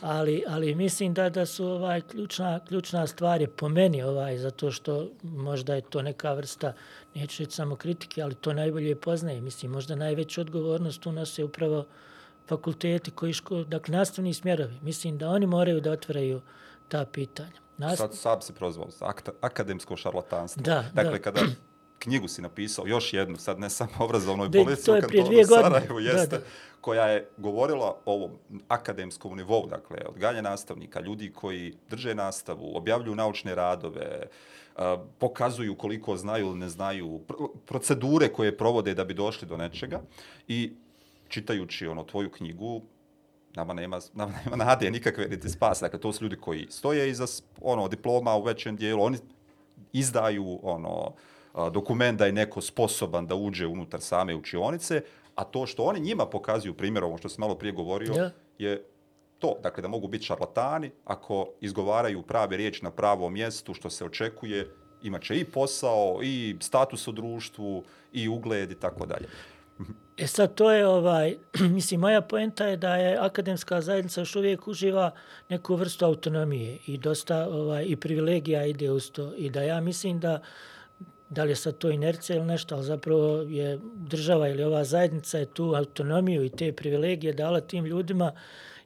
[0.00, 4.70] Ali, ali mislim da da su ovaj ključna, ključna stvar je po meni ovaj, zato
[4.70, 6.72] što možda je to neka vrsta,
[7.14, 9.40] neću reći samo kritike, ali to najbolje poznaje.
[9.40, 11.84] Mislim, možda najveću odgovornost tu nose upravo
[12.48, 14.74] fakulteti koji ško, dakle, nastavni smjerovi.
[14.82, 16.40] Mislim da oni moraju da otvaraju
[16.88, 17.67] ta pitanja.
[17.78, 20.62] Nas, Sad sam se prozvao akta, akademsko šarlatanstvo.
[20.62, 21.18] Da, dakle, da.
[21.18, 21.40] kada
[21.98, 25.62] knjigu si napisao, još jednu, sad ne samo obrazovnoj Da, prije kantonu dvije godine.
[25.62, 26.44] Sarajevu, Da, jeste, da.
[26.80, 28.30] koja je govorila o ovom
[28.68, 34.26] akademskom nivou, dakle, odganja nastavnika, ljudi koji drže nastavu, objavljuju naučne radove,
[35.18, 40.00] pokazuju koliko znaju ili ne znaju, pr- procedure koje provode da bi došli do nečega
[40.48, 40.72] i
[41.28, 42.82] čitajući ono tvoju knjigu,
[43.58, 45.84] nama nema, nama nema nade nikakve niti spasa.
[45.86, 47.26] Dakle, to su ljudi koji stoje iza
[47.60, 49.18] ono, diploma u većem dijelu, oni
[49.92, 51.12] izdaju ono,
[51.72, 55.02] dokument da je neko sposoban da uđe unutar same učionice,
[55.34, 58.30] a to što oni njima pokazuju primjer, ovo što sam malo prije govorio, Da.
[58.58, 58.84] je
[59.38, 64.04] to, dakle, da mogu biti šarlatani ako izgovaraju prave riječi na pravom mjestu, što se
[64.04, 64.70] očekuje,
[65.02, 69.28] imat će i posao, i status u društvu, i ugled i tako dalje.
[70.16, 71.36] E sad to je ovaj,
[71.76, 75.10] mislim moja poenta je da je akademska zajednica još uvijek uživa
[75.48, 79.34] neku vrstu autonomije i dosta ovaj i privilegija ide uz to.
[79.36, 80.40] I da ja mislim da
[81.30, 85.38] da li je sad to inercija ili nešto, ali zapravo je država ili ova zajednica
[85.38, 88.32] je tu autonomiju i te privilegije dala tim ljudima.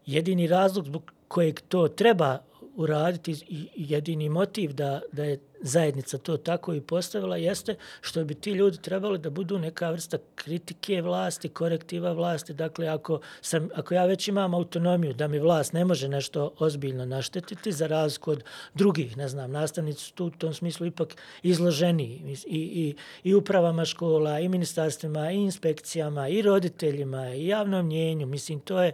[0.06, 2.38] Jedini razlog zbog kojeg to treba
[2.74, 8.34] uraditi i jedini motiv da, da je zajednica to tako i postavila jeste što bi
[8.34, 12.54] ti ljudi trebali da budu neka vrsta kritike vlasti, korektiva vlasti.
[12.54, 17.04] Dakle, ako, sam, ako ja već imam autonomiju da mi vlast ne može nešto ozbiljno
[17.04, 18.44] naštetiti za razliku od
[18.74, 22.94] drugih, ne znam, nastavnici su tu u tom smislu ipak izloženi i, i,
[23.24, 28.26] i upravama škola, i ministarstvima, i inspekcijama, i roditeljima, i javnom mnjenju.
[28.26, 28.92] Mislim, to je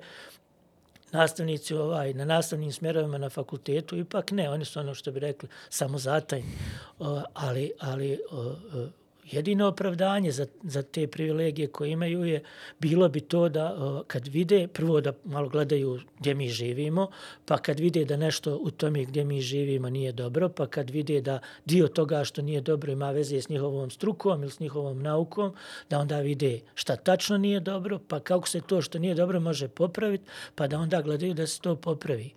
[1.13, 5.49] nastavnici ovaj, na nastavnim smjerovima na fakultetu, ipak ne, oni su ono što bi rekli
[5.69, 6.53] samozatajni.
[6.99, 8.89] O, ali, ali o, o,
[9.31, 12.43] jedino opravdanje za, za te privilegije koje imaju je
[12.79, 17.11] bilo bi to da uh, kad vide, prvo da malo gledaju gdje mi živimo,
[17.47, 21.21] pa kad vide da nešto u tome gdje mi živimo nije dobro, pa kad vide
[21.21, 25.55] da dio toga što nije dobro ima veze s njihovom strukom ili s njihovom naukom,
[25.91, 29.69] da onda vide šta tačno nije dobro, pa kako se to što nije dobro može
[29.69, 32.31] popraviti, pa da onda gledaju da se to popravi.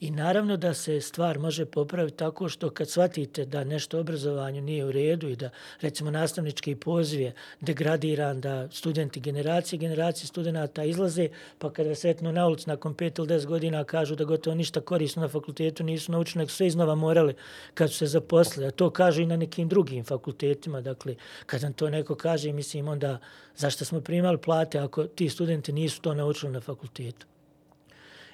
[0.00, 4.84] I naravno da se stvar može popraviti tako što kad shvatite da nešto obrazovanju nije
[4.84, 10.84] u redu i da recimo nas nastavnički poziv je degradiran, da studenti generacije, generacije studenta
[10.84, 14.80] izlaze, pa kada sretnu na ulicu nakon 5 ili 10 godina kažu da gotovo ništa
[14.80, 17.34] korisno na fakultetu nisu naučili, nego sve iznova morali
[17.74, 18.66] kad su se zaposlili.
[18.66, 20.80] A to kaže i na nekim drugim fakultetima.
[20.80, 21.14] Dakle,
[21.46, 23.18] kad nam to neko kaže, mislim onda
[23.56, 27.26] zašto smo primali plate ako ti studenti nisu to naučili na fakultetu.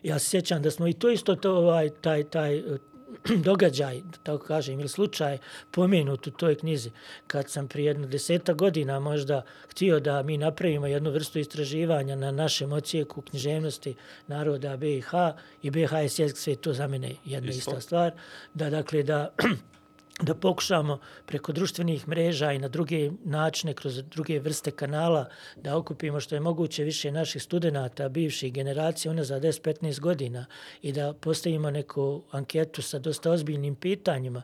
[0.02, 2.62] Ja se sjećam da smo i to isto to, ovaj, taj, taj
[3.49, 5.38] događaj, tako kažem, ili slučaj
[5.70, 6.90] pomenut u toj knjizi,
[7.27, 12.31] kad sam prije jedno deseta godina možda htio da mi napravimo jednu vrstu istraživanja na
[12.31, 13.94] našem ocijeku književnosti
[14.27, 15.11] naroda BiH
[15.62, 17.70] i BiH je sve to za mene jedna Isto.
[17.70, 18.12] ista stvar,
[18.55, 19.29] da dakle da
[20.22, 26.20] da pokušamo preko društvenih mreža i na druge načine, kroz druge vrste kanala, da okupimo
[26.20, 30.46] što je moguće više naših studenta, bivših generacija, ona za 10-15 godina
[30.83, 34.42] i da postavimo neku anketu sa dosta ozbiljnim pitanjima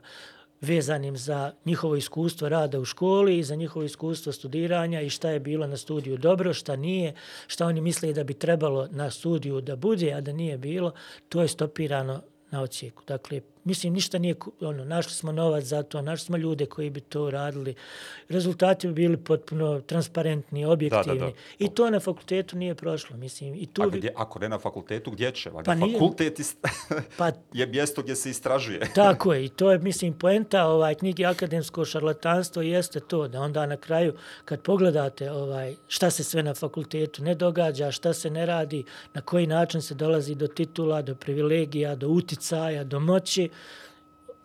[0.61, 5.39] vezanim za njihovo iskustvo rada u školi i za njihovo iskustvo studiranja i šta je
[5.39, 7.13] bilo na studiju dobro, šta nije,
[7.47, 10.91] šta oni misle da bi trebalo na studiju da bude, a da nije bilo,
[11.29, 13.03] to je stopirano na ocijeku.
[13.07, 17.01] Dakle, mislim, ništa nije, ono, našli smo novac za to, našli smo ljude koji bi
[17.01, 17.75] to radili.
[18.29, 21.19] Rezultati bi bili potpuno transparentni, objektivni.
[21.19, 21.37] Da, da, da.
[21.59, 23.55] I to na fakultetu nije prošlo, mislim.
[23.55, 25.51] I tu A gdje, ako ne na fakultetu, gdje će?
[25.65, 26.57] Pa nije, fakultet ist...
[27.17, 28.79] pa, je mjesto gdje se istražuje.
[28.95, 29.45] tako je.
[29.45, 34.13] I to je, mislim, poenta ovaj, knjigi Akademsko šarlatanstvo jeste to da onda na kraju,
[34.45, 39.21] kad pogledate ovaj, šta se sve na fakultetu ne događa, šta se ne radi, na
[39.21, 43.49] koji način se dolazi do titula, do privilegija, do uticaja, do moći,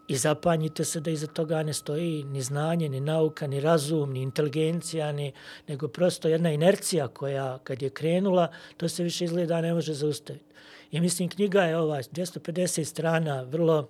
[0.09, 4.23] I zapanjite se da iza toga ne stoji ni znanje, ni nauka, ni razum, ni
[4.23, 5.33] inteligencija, ni,
[5.69, 10.45] nego prosto jedna inercija koja kad je krenula, to se više izgleda ne može zaustaviti.
[10.91, 13.89] I mislim, knjiga je ova 250 strana, vrlo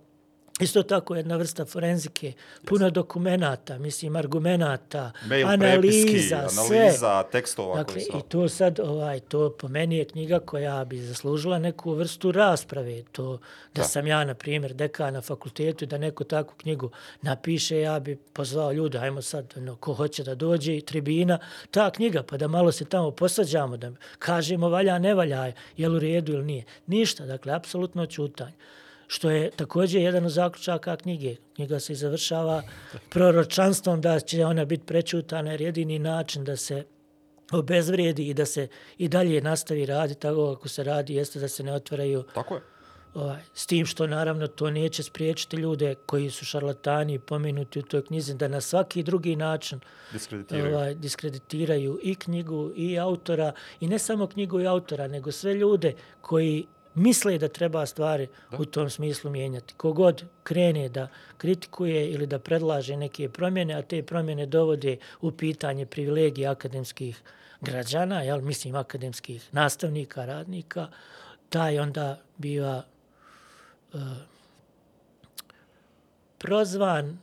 [0.63, 2.33] Isto tako jedna vrsta forenzike,
[2.65, 6.79] puno dokumenata, mislim, argumenata, Mail, analiza, prepiski, sve.
[6.79, 7.77] analiza, tekstova.
[7.77, 12.33] Dakle, i to sad, ovaj, to po meni je knjiga koja bi zaslužila neku vrstu
[12.33, 13.03] rasprave.
[13.13, 13.39] To
[13.75, 13.85] da, da.
[13.85, 16.91] sam ja, na primjer, deka na fakultetu da neku takvu knjigu
[17.23, 21.39] napiše, ja bi pozvao ljude, ajmo sad, no, ko hoće da dođe, tribina,
[21.71, 25.97] ta knjiga, pa da malo se tamo posađamo, da kažemo valja, ne valja, je li
[25.97, 26.65] u redu ili nije.
[26.87, 28.53] Ništa, dakle, apsolutno čutanje
[29.13, 31.37] što je također jedan od zaključaka knjige.
[31.55, 32.63] Knjiga se završava
[33.11, 36.85] proročanstvom da će ona biti prečutana jer jedini način da se
[37.53, 41.63] obezvrijedi i da se i dalje nastavi radi tako kako se radi jeste da se
[41.63, 42.61] ne otvaraju tako je.
[43.15, 48.05] Ovaj, s tim što naravno to neće spriječiti ljude koji su šarlatani pomenuti u toj
[48.05, 49.81] knjizi da na svaki drugi način
[50.13, 50.75] diskreditiraju.
[50.75, 55.95] Ovaj, diskreditiraju i knjigu i autora i ne samo knjigu i autora nego sve ljude
[56.21, 58.57] koji misle da treba stvari da.
[58.57, 59.75] u tom smislu mijenjati.
[59.75, 65.87] Kogod krene da kritikuje ili da predlaže neke promjene, a te promjene dovode u pitanje
[65.87, 67.23] privilegije akademskih
[67.61, 70.89] građana, jel, mislim akademskih nastavnika, radnika,
[71.49, 72.83] taj onda biva
[73.93, 74.01] uh,
[76.39, 77.19] prozvan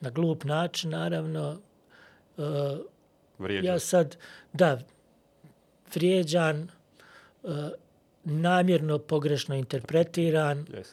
[0.00, 1.58] na glup način, naravno.
[2.36, 2.44] Uh,
[3.62, 4.16] ja sad,
[4.52, 4.78] da,
[5.94, 6.68] vrijeđan,
[7.42, 7.54] uh,
[8.24, 10.66] namjerno pogrešno interpretiran.
[10.66, 10.86] Yes.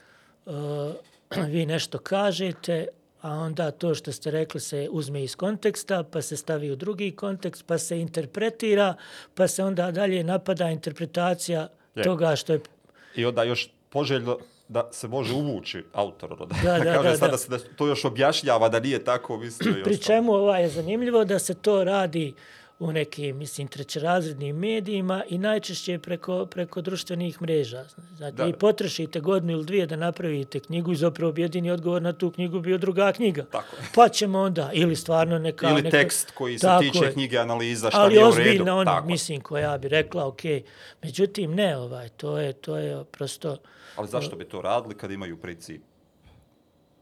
[0.45, 2.87] Uh, vi nešto kažete,
[3.21, 7.11] a onda to što ste rekli se uzme iz konteksta, pa se stavi u drugi
[7.11, 8.95] kontekst, pa se interpretira,
[9.35, 12.03] pa se onda dalje napada interpretacija yeah.
[12.03, 12.59] toga što je...
[13.15, 14.37] I onda još poželjno
[14.67, 16.37] da se može uvući autor.
[16.37, 17.37] Da, da, da, kaže da, da.
[17.37, 19.37] se da to još objašnjava da nije tako.
[19.37, 22.33] Mislim, Pri čemu ovaj je zanimljivo da se to radi
[22.79, 27.85] u nekim, mislim, trećerazrednim medijima i najčešće preko, preko društvenih mreža.
[28.17, 32.31] Znači, vi potrošite godinu ili dvije da napravite knjigu i zapravo objedini odgovor na tu
[32.31, 33.45] knjigu bio druga knjiga.
[33.45, 33.81] Tako je.
[33.95, 35.69] Pa ćemo onda, ili stvarno neka...
[35.69, 37.11] Ili neka, tekst koji se tiče je.
[37.11, 38.35] knjige analiza, šta ali je u redu.
[38.35, 40.41] Ali ozbiljna ona, mislim, koja bi rekla, ok,
[41.03, 43.57] međutim, ne, ovaj, to je, to je prosto...
[43.95, 45.81] Ali zašto bi to radili kad imaju princip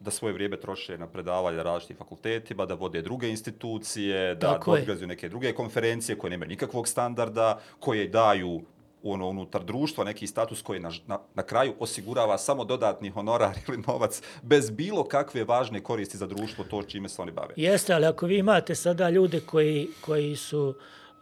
[0.06, 5.30] da svoje vrijeme troše na predavanje različitim fakultetima, da vode druge institucije, da odgazuju neke
[5.30, 8.62] druge konferencije koje nemaju nikakvog standarda, koje daju
[9.04, 13.84] ono unutar društva neki status koji na, na, na kraju osigurava samo dodatni honorar ili
[13.88, 17.54] novac bez bilo kakve važne koristi za društvo to čime se oni bave.
[17.56, 20.76] Jeste, ali ako vi imate sada ljude koji, koji su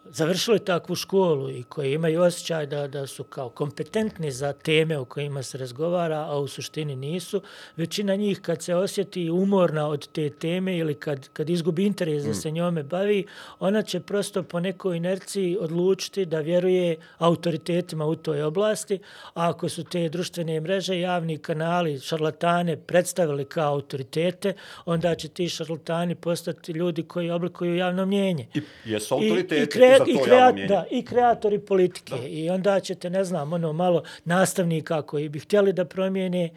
[0.06, 5.06] završili takvu školu i koji imaju osjećaj da, da su kao kompetentni za teme o
[5.06, 7.42] kojima se razgovara, a u suštini nisu,
[7.78, 12.30] većina njih kad se osjeti umorna od te teme ili kad, kad izgubi interes da
[12.30, 12.34] mm.
[12.34, 13.26] se njome bavi,
[13.60, 19.00] ona će prosto po nekoj inerciji odlučiti da vjeruje autoritetima u toj oblasti,
[19.34, 24.54] a ako su te društvene mreže, javni kanali, šarlatane predstavili kao autoritete,
[24.86, 28.48] onda će ti šarlatani postati ljudi koji oblikuju javno mnjenje.
[28.54, 29.80] I jesu autoriteti.
[29.80, 32.16] I, i i, kreat, da, i kreatori politike.
[32.16, 32.28] Da.
[32.28, 36.50] I onda ćete, ne znam, ono malo nastavnika koji bi htjeli da promijene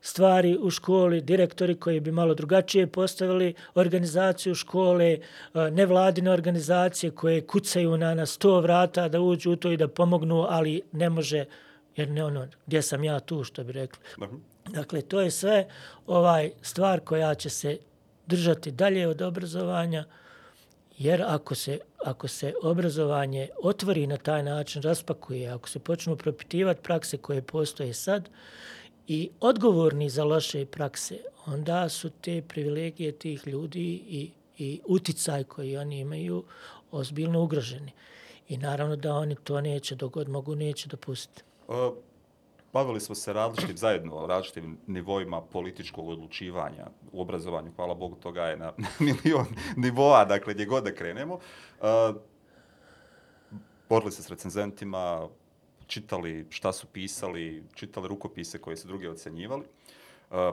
[0.00, 5.18] stvari u školi, direktori koji bi malo drugačije postavili organizaciju škole,
[5.54, 10.46] nevladine organizacije koje kucaju na, na sto vrata da uđu u to i da pomognu,
[10.48, 11.44] ali ne može,
[11.96, 14.00] jer ne ono, gdje sam ja tu, što bi rekli.
[14.68, 15.66] Dakle, to je sve
[16.06, 17.78] ovaj stvar koja će se
[18.26, 20.04] držati dalje od obrazovanja,
[21.00, 26.82] Jer ako se, ako se obrazovanje otvori na taj način, raspakuje, ako se počnu propitivati
[26.82, 28.28] prakse koje postoje sad
[29.08, 35.76] i odgovorni za loše prakse, onda su te privilegije tih ljudi i, i uticaj koji
[35.76, 36.44] oni imaju
[36.90, 37.92] ozbiljno ugroženi.
[38.48, 41.42] I naravno da oni to neće, dogod mogu, neće dopustiti
[42.72, 47.72] bavili smo se različitim zajedno, različitim nivoima političkog odlučivanja u obrazovanju.
[47.76, 48.72] Hvala Bogu, toga je na
[49.06, 51.34] milion nivoa, dakle, gdje god da krenemo.
[51.34, 52.16] Uh,
[53.88, 55.28] borili se s recenzentima,
[55.86, 59.62] čitali šta su pisali, čitali rukopise koje su drugi ocenjivali.
[59.62, 59.99] Uh,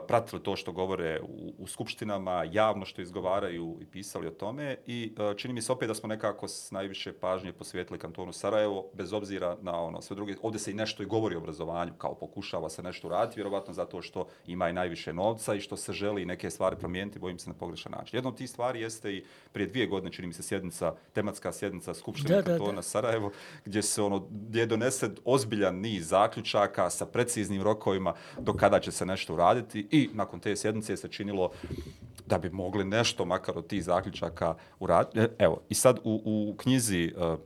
[0.06, 5.14] pratili to što govore u, u skupštinama, javno što izgovaraju i pisali o tome i
[5.18, 9.12] uh, čini mi se opet da smo nekako s najviše pažnje posvijetili kantonu Sarajevo, bez
[9.12, 10.34] obzira na ono sve druge.
[10.42, 14.02] Ovdje se i nešto i govori o obrazovanju, kao pokušava se nešto raditi, vjerovatno zato
[14.02, 17.54] što ima i najviše novca i što se želi neke stvari promijeniti, bojim se na
[17.54, 18.16] pogrešan način.
[18.16, 21.94] Jedna od tih stvari jeste i prije dvije godine, čini mi se sjednica, tematska sjednica
[21.94, 22.82] Skupštine da, kantona da, da.
[22.82, 23.30] Sarajevo,
[23.64, 29.06] gdje se ono, gdje donese ozbiljan niz zaključaka sa preciznim rokovima do kada će se
[29.06, 31.50] nešto uraditi raditi i nakon te sjednice se činilo
[32.26, 35.18] da bi mogli nešto makar od tih zaključaka uraditi.
[35.18, 37.38] E, evo, i sad u, u knjizi uh,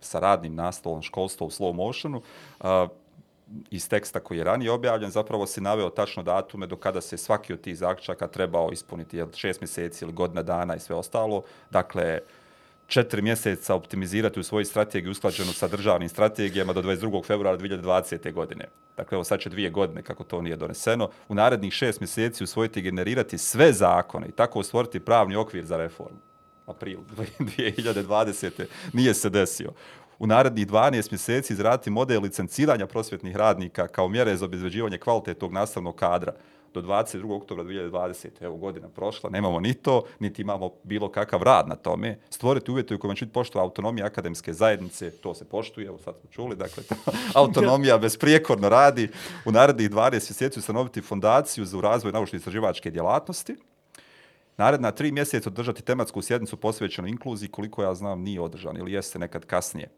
[0.00, 2.22] sa radnim nastavom školstva u slow motionu,
[2.60, 2.66] uh,
[3.70, 7.52] iz teksta koji je ranije objavljen, zapravo se naveo tačno datume do kada se svaki
[7.52, 11.42] od tih zaključaka trebao ispuniti, jel, šest mjeseci ili godina dana i sve ostalo.
[11.70, 12.20] Dakle,
[12.86, 17.26] četiri mjeseca optimizirati u svoju strategiji usklađenu sa državnim strategijama do 22.
[17.26, 18.32] februara 2020.
[18.32, 18.68] godine.
[18.96, 21.10] Dakle, evo sad će dvije godine kako to nije doneseno.
[21.28, 25.76] U narednih šest mjeseci usvojiti i generirati sve zakone i tako stvoriti pravni okvir za
[25.76, 26.18] reformu.
[26.66, 26.98] April
[27.38, 28.64] 2020.
[28.92, 29.72] nije se desio.
[30.18, 35.96] U narednih 12 mjeseci izraditi model licenciranja prosvjetnih radnika kao mjere za obezveđivanje kvalitetnog nastavnog
[35.96, 36.32] kadra
[36.74, 37.36] do 22.
[37.36, 38.28] oktobra 2020.
[38.40, 42.18] Evo godina prošla, nemamo ni to, niti imamo bilo kakav rad na tome.
[42.30, 46.14] Stvoriti uvjete u kojima će biti poštova autonomija akademske zajednice, to se poštuje, evo sad
[46.20, 46.94] smo čuli, dakle, to,
[47.34, 49.08] autonomija besprijekorno radi.
[49.44, 53.56] U narednih 12 mjeseci ustanoviti fondaciju za razvoj naučne istraživačke djelatnosti.
[54.56, 59.18] Naredna tri mjeseca održati tematsku sjednicu posvećenu inkluziji, koliko ja znam, nije održan ili jeste
[59.18, 59.88] nekad kasnije.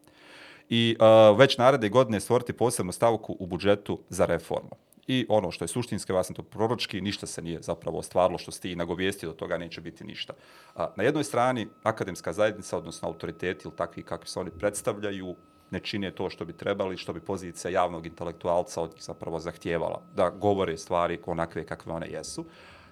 [0.69, 5.65] I uh, već naredne godine stvoriti posebnu stavku u budžetu za reformu i ono što
[5.65, 9.37] je suštinske, vas to proročki, ništa se nije zapravo ostvarilo što ste i nagovijestili, od
[9.37, 10.33] toga neće biti ništa.
[10.75, 15.37] A, na jednoj strani, akademska zajednica, odnosno autoriteti ili takvi kakvi se oni predstavljaju,
[15.71, 20.03] ne čine to što bi trebali, što bi pozicija javnog intelektualca od njih zapravo zahtijevala,
[20.15, 22.45] da govore stvari onakve kakve one jesu.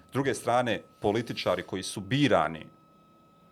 [0.09, 2.65] S druge strane, političari koji su birani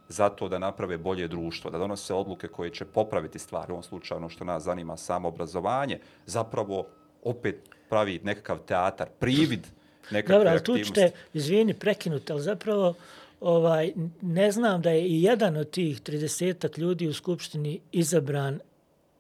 [0.10, 4.18] zato da naprave bolje društvo, da donose odluke koje će popraviti stvari, u ovom slučaju
[4.18, 6.88] ono što nas zanima samo obrazovanje, zapravo
[7.26, 7.56] opet
[7.90, 9.68] pravi nekakav teatar, privid
[10.12, 12.94] nekakve Dobro, ali tu ćete, izvijeni, prekinuti, ali zapravo
[13.42, 18.60] ovaj, ne znam da je i jedan od tih 30 ljudi u Skupštini izabran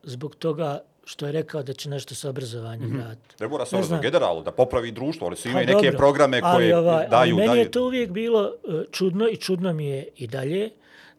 [0.03, 3.03] zbog toga što je rekao da će nešto sa obrazovanjem mm -hmm.
[3.03, 3.35] raditi.
[3.39, 6.41] Ne mora se obrazovanje generalu, da popravi društvo, ali su imaju pa, neke dobro, programe
[6.41, 7.35] koje ali, ovaj, daju.
[7.35, 10.69] Ali meni je to uvijek bilo e, čudno i čudno mi je i dalje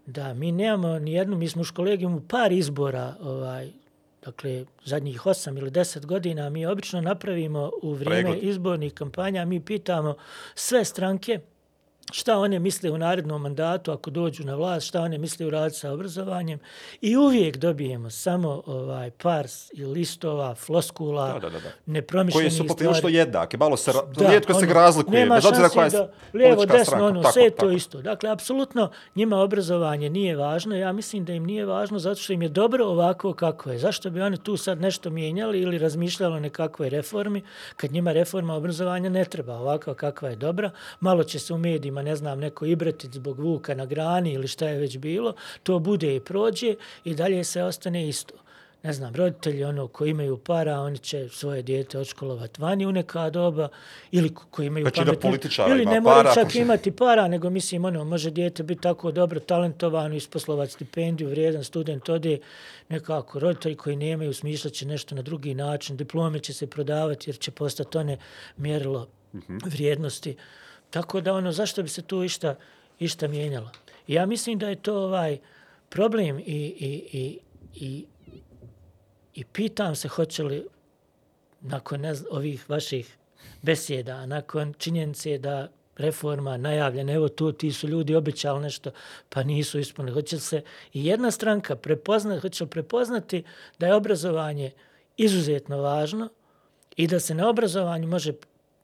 [0.07, 3.70] da mi nemamo ni jednu, mi smo u kolegijumu par izbora ovaj,
[4.25, 8.45] dakle, zadnjih osam ili deset godina, mi obično napravimo u vrijeme Pregled.
[8.45, 10.17] izbornih kampanja, mi pitamo
[10.55, 11.41] sve stranke,
[12.12, 15.77] šta one misle u narednom mandatu ako dođu na vlast, šta one misle u rad
[15.77, 16.59] sa obrazovanjem
[17.01, 19.47] i uvijek dobijemo samo ovaj par
[19.95, 21.71] listova, floskula, da, da, da, da.
[21.87, 22.69] nepromišljenih stvari.
[22.69, 25.85] Koje su poprilično jednake, malo se, da, rijetko ono, se razlikuje, nema bez obzira koja
[25.85, 27.07] je da, lijevo, desno, stranka.
[27.07, 27.61] ono, tako, sve tako.
[27.61, 28.03] to isto.
[28.03, 32.43] Dakle, apsolutno njima obrazovanje nije važno, ja mislim da im nije važno zato što im
[32.43, 33.79] je dobro ovako kako je.
[33.79, 37.43] Zašto bi oni tu sad nešto mijenjali ili razmišljali o nekakvoj reformi,
[37.77, 41.94] kad njima reforma obrazovanja ne treba ovako kakva je dobra, malo će se u medijima
[41.95, 45.79] roditeljima, ne znam, neko ibretic zbog vuka na grani ili šta je već bilo, to
[45.79, 48.35] bude i prođe i dalje se ostane isto
[48.85, 53.31] ne znam, roditelji ono koji imaju para, oni će svoje dijete odškolovati vani u neka
[53.31, 53.69] doba,
[54.13, 55.21] ili koji imaju znači pametne...
[55.21, 59.41] političara ili ne mora čak imati para, nego mislim, ono, može dijete biti tako dobro
[59.41, 62.39] talentovano, isposlovati stipendiju, vrijedan student, ode
[62.89, 67.51] nekako roditelji koji nemaju, smišljati nešto na drugi način, diplome će se prodavati jer će
[67.51, 68.19] postati one
[68.57, 69.57] mjerilo uh mhm.
[69.57, 69.71] -huh.
[69.73, 70.37] vrijednosti.
[70.95, 72.55] Tako da, ono, zašto bi se tu išta,
[72.99, 73.71] išta mijenjalo?
[74.07, 75.39] Ja mislim da je to ovaj
[75.89, 77.39] problem i, i, i,
[77.75, 78.05] i
[79.35, 80.67] I pitam se hoće li
[81.61, 83.17] nakon ne znam, ovih vaših
[83.63, 88.91] besjeda, nakon činjenice da reforma najavljena, evo tu ti su ljudi obećali nešto,
[89.29, 90.15] pa nisu ispunili.
[90.15, 93.43] Hoće se i jedna stranka prepoznati, hoće li prepoznati
[93.79, 94.71] da je obrazovanje
[95.17, 96.29] izuzetno važno
[96.97, 98.33] i da se na obrazovanju može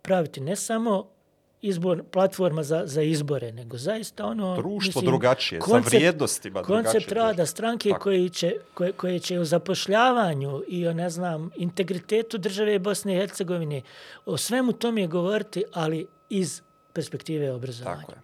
[0.03, 1.20] praviti ne samo
[1.63, 4.57] izbor, platforma za, za izbore, nego zaista ono...
[4.57, 6.93] Društvo mislim, drugačije, koncept, sa vrijednostima drugačije.
[6.93, 12.39] Koncept rada stranke koji će, koje, koje će u zapošljavanju i o, ne znam, integritetu
[12.39, 13.83] države Bosne i Hercegovine,
[14.27, 18.01] o svemu tom je govoriti, ali iz perspektive obrazovanja.
[18.01, 18.19] Tako je.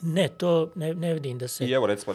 [0.00, 1.64] Ne, to ne, ne vidim da se...
[1.64, 2.14] I evo, recimo,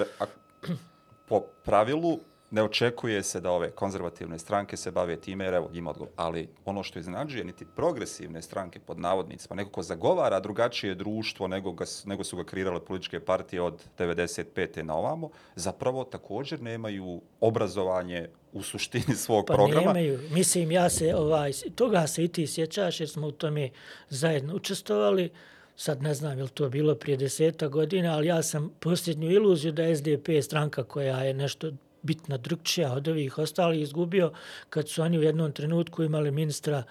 [1.28, 2.20] po pravilu,
[2.56, 6.12] ne očekuje se da ove konzervativne stranke se bave time, jer evo, ima odgovor.
[6.16, 11.72] Ali ono što iznenađuje, niti progresivne stranke pod navodnicima, neko ko zagovara drugačije društvo nego,
[11.72, 14.84] ga, nego su ga kreirale političke partije od 95.
[14.84, 19.86] na ovamo, zapravo također nemaju obrazovanje u suštini svog pa programa.
[19.86, 20.20] Pa nemaju.
[20.32, 23.70] Mislim, ja se, ovaj, toga se i ti sjećaš, jer smo u tome
[24.10, 25.30] zajedno učestovali.
[25.78, 29.96] Sad ne znam je to bilo prije deseta godina, ali ja sam posljednju iluziju da
[29.96, 31.72] SDP je stranka koja je nešto
[32.06, 34.32] bitna drugčija od ovih ostalih izgubio
[34.70, 36.84] kad su oni u jednom trenutku imali ministra,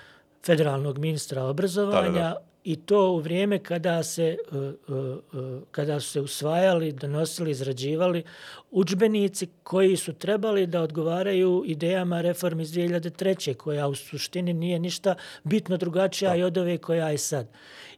[0.46, 2.42] federalnog ministra obrazovanja da, da, da.
[2.64, 8.22] i to u vrijeme kada se, uh, uh, uh, kada su se usvajali, donosili, izrađivali
[8.70, 13.54] učbenici koji su trebali da odgovaraju idejama reformi iz 2003.
[13.54, 16.36] koja u suštini nije ništa bitno drugačija da.
[16.36, 17.48] i od ove koja je sad.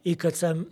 [0.03, 0.65] I kad sam,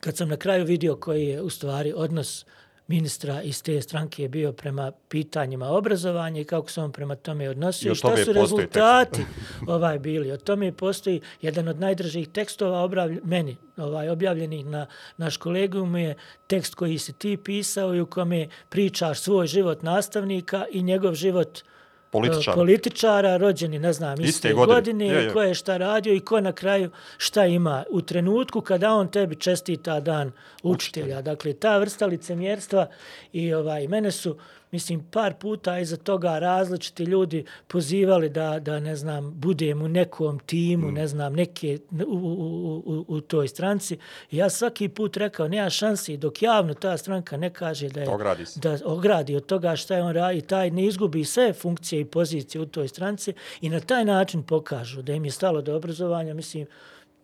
[0.00, 2.59] kad sam na kraju vidio koji je u stvari odnos uh,
[2.90, 7.50] ministra iz te stranke je bio prema pitanjima obrazovanja i kako se on prema tome
[7.50, 9.22] odnosio i šta su rezultati
[9.66, 10.32] ovaj bili.
[10.32, 14.86] O tome postoji jedan od najdržih tekstova obravlj, meni ovaj, objavljenih na
[15.16, 16.14] naš kolegium je
[16.46, 21.58] tekst koji si ti pisao i u kome pričaš svoj život nastavnika i njegov život
[21.58, 21.79] uh,
[22.10, 22.54] političara.
[22.56, 25.32] političara, rođeni, ne znam, iste, iste godine, godine je, je.
[25.32, 29.36] ko je šta radio i ko na kraju šta ima u trenutku kada on tebi
[29.36, 30.32] čestita dan
[30.62, 31.04] učitelja.
[31.04, 31.22] učitelja.
[31.22, 32.86] Dakle, ta vrsta licemjerstva
[33.32, 34.36] i ovaj, mene su,
[34.72, 40.38] mislim, par puta iza toga različiti ljudi pozivali da, da ne znam, budem u nekom
[40.38, 40.94] timu, mm.
[40.94, 43.98] ne znam, neke u, u, u, u toj stranci.
[44.30, 48.08] I ja svaki put rekao, nema šansi dok javno ta stranka ne kaže da je...
[48.10, 52.04] Ogradi Da ogradi od toga šta je on radi, taj ne izgubi sve funkcije i
[52.04, 56.34] pozicije u toj stranci i na taj način pokažu da im je stalo do obrazovanja.
[56.34, 56.66] Mislim,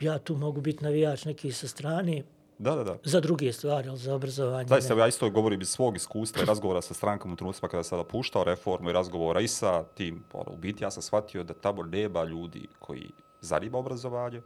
[0.01, 2.23] ja tu mogu biti navijač neki sa strane,
[2.59, 2.97] Da, da, da.
[3.05, 4.69] Za druge stvari, ali za obrazovanje.
[4.69, 8.05] Zaista, ja isto govorim iz svog iskustva i razgovora sa strankom u trenutcima kada sada
[8.05, 11.83] puštao reformu i razgovora i sa tim, ono, u biti ja sam shvatio da tamo
[11.83, 14.43] nema ljudi koji zanima obrazovanje,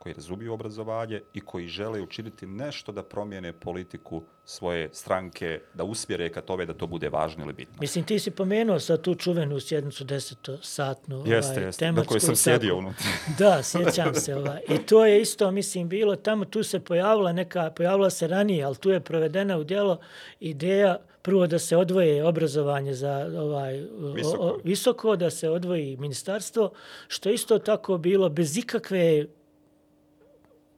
[0.00, 6.28] koji razumiju obrazovanje i koji žele učiniti nešto da promijene politiku svoje stranke, da usmjere
[6.28, 7.76] ka tome da to bude važno ili bitno.
[7.80, 12.14] Mislim, ti si pomenuo sa tu čuvenu sjednicu desetosatnu jeste, ovaj, jeste, tematsku.
[12.14, 13.06] Jeste, sam sjedio unutra.
[13.38, 14.34] da, sjećam se.
[14.34, 14.60] Ovaj.
[14.68, 18.76] I to je isto, mislim, bilo tamo, tu se pojavila neka, pojavila se ranije, ali
[18.76, 19.98] tu je provedena u dijelo
[20.40, 24.42] ideja prvo da se odvoje obrazovanje za ovaj visoko.
[24.42, 26.70] O, visoko da se odvoji ministarstvo
[27.08, 29.26] što isto tako bilo bez ikakve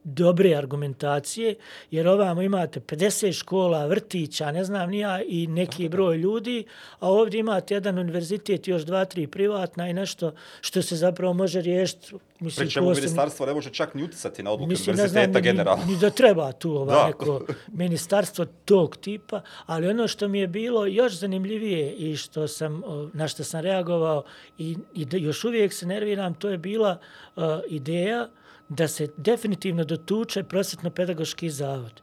[0.04, 1.54] dobre argumentacije,
[1.90, 6.64] jer ovamo imate 50 škola, vrtića, ne znam nija, i neki broj ljudi,
[6.98, 11.60] a ovdje imate jedan univerzitet, još dva, tri privatna i nešto što se zapravo može
[11.60, 12.14] riješiti.
[12.40, 15.84] Mislim, Pričemu posebno, ministarstvo ne može čak ni uticati na odluku mislim, univerziteta generalno.
[15.84, 17.40] Ni, ni da treba tu ovaj neko
[17.82, 22.82] ministarstvo tog tipa, ali ono što mi je bilo još zanimljivije i što sam,
[23.12, 24.24] na što sam reagovao
[24.58, 26.98] i, i još uvijek se nerviram, to je bila
[27.36, 28.41] uh, ideja uh,
[28.76, 32.02] da se definitivno dotuče prosvetno-pedagoški zavod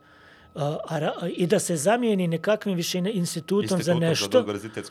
[0.55, 4.43] a, a, i da se zamijeni nekakvim više institutom Institut za nešto.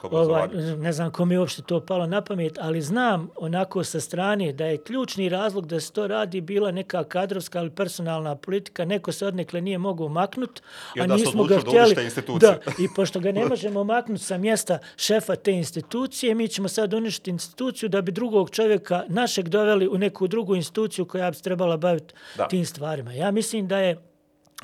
[0.02, 0.48] Za ovaj,
[0.78, 4.66] ne znam kom je uopšte to palo na pamet, ali znam onako sa strane da
[4.66, 8.84] je ključni razlog da se to radi bila neka kadrovska ili personalna politika.
[8.84, 10.62] Neko se odnekle nije mogu maknut,
[11.00, 11.94] a nismo ga htjeli.
[12.40, 16.94] Da, I pošto ga ne možemo maknuti sa mjesta šefa te institucije, mi ćemo sad
[16.94, 21.42] uništiti instituciju da bi drugog čovjeka našeg doveli u neku drugu instituciju koja bi se
[21.42, 22.14] trebala baviti
[22.50, 23.12] tim stvarima.
[23.12, 24.07] Ja mislim da je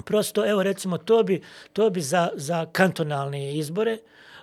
[0.05, 1.43] prosto, evo recimo, to bi,
[1.73, 3.99] to bi za, za kantonalne izbore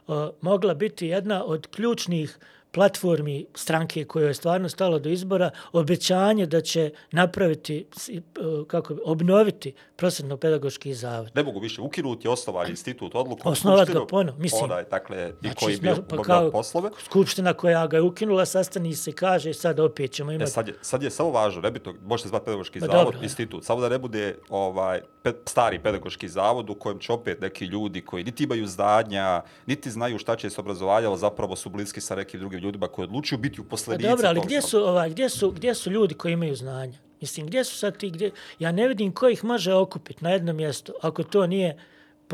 [0.07, 2.37] uh, mogla biti jedna od ključnih
[2.71, 8.21] platformi stranke koje je stvarno stalo do izbora, obećanje da će napraviti, e,
[8.67, 11.31] kako bi, obnoviti prosredno-pedagoški zavod.
[11.35, 13.49] Ne mogu više ukinuti, osnovali institut odluku.
[13.49, 14.63] Osnovati ga ponovno, mislim.
[14.63, 16.89] Onaj, dakle, znači, i koji bi pa kao, poslove.
[17.05, 20.49] Skupština koja ga je ukinula, sastani se kaže, sad opet ćemo imati.
[20.49, 23.05] E, sad, je, sad je samo važno, ne bi to, možete zvati pedagoški pa, zavod,
[23.05, 27.41] dobro, institut, samo da ne bude ovaj, pe, stari pedagoški zavod u kojem će opet
[27.41, 32.01] neki ljudi koji niti imaju zdanja, niti znaju šta će se obrazovanje, zapravo su bliski
[32.01, 34.03] sa nekim drugim ljudima koji odlučuju biti uposlenici.
[34.03, 36.97] Pa dobro, ali gdje su, ovaj, gdje, su, gdje su ljudi koji imaju znanja?
[37.21, 38.31] Mislim, gdje su sad ti, gdje...
[38.59, 41.77] Ja ne vidim ko ih može okupiti na jedno mjesto, ako to nije